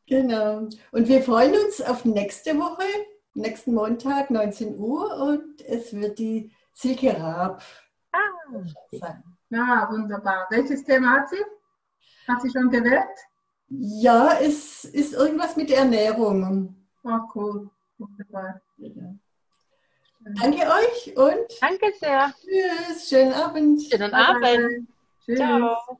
[0.07, 0.67] Genau.
[0.91, 2.85] Und wir freuen uns auf nächste Woche,
[3.33, 5.15] nächsten Montag, 19 Uhr.
[5.17, 7.61] Und es wird die Silke Raab
[8.11, 8.19] ah,
[8.91, 9.23] sein.
[9.49, 10.47] Ja, wunderbar.
[10.49, 11.43] Welches Thema hat sie?
[12.27, 13.05] Hat sie schon gewählt?
[13.69, 16.75] Ja, es ist irgendwas mit Ernährung.
[17.03, 17.69] Ah, cool.
[17.97, 18.61] Wunderbar.
[20.25, 22.33] Danke euch und danke sehr.
[22.39, 23.83] Tschüss, schönen Abend.
[23.83, 24.87] Schönen Abend.
[25.25, 25.37] Tschüss.
[25.37, 25.99] Ciao.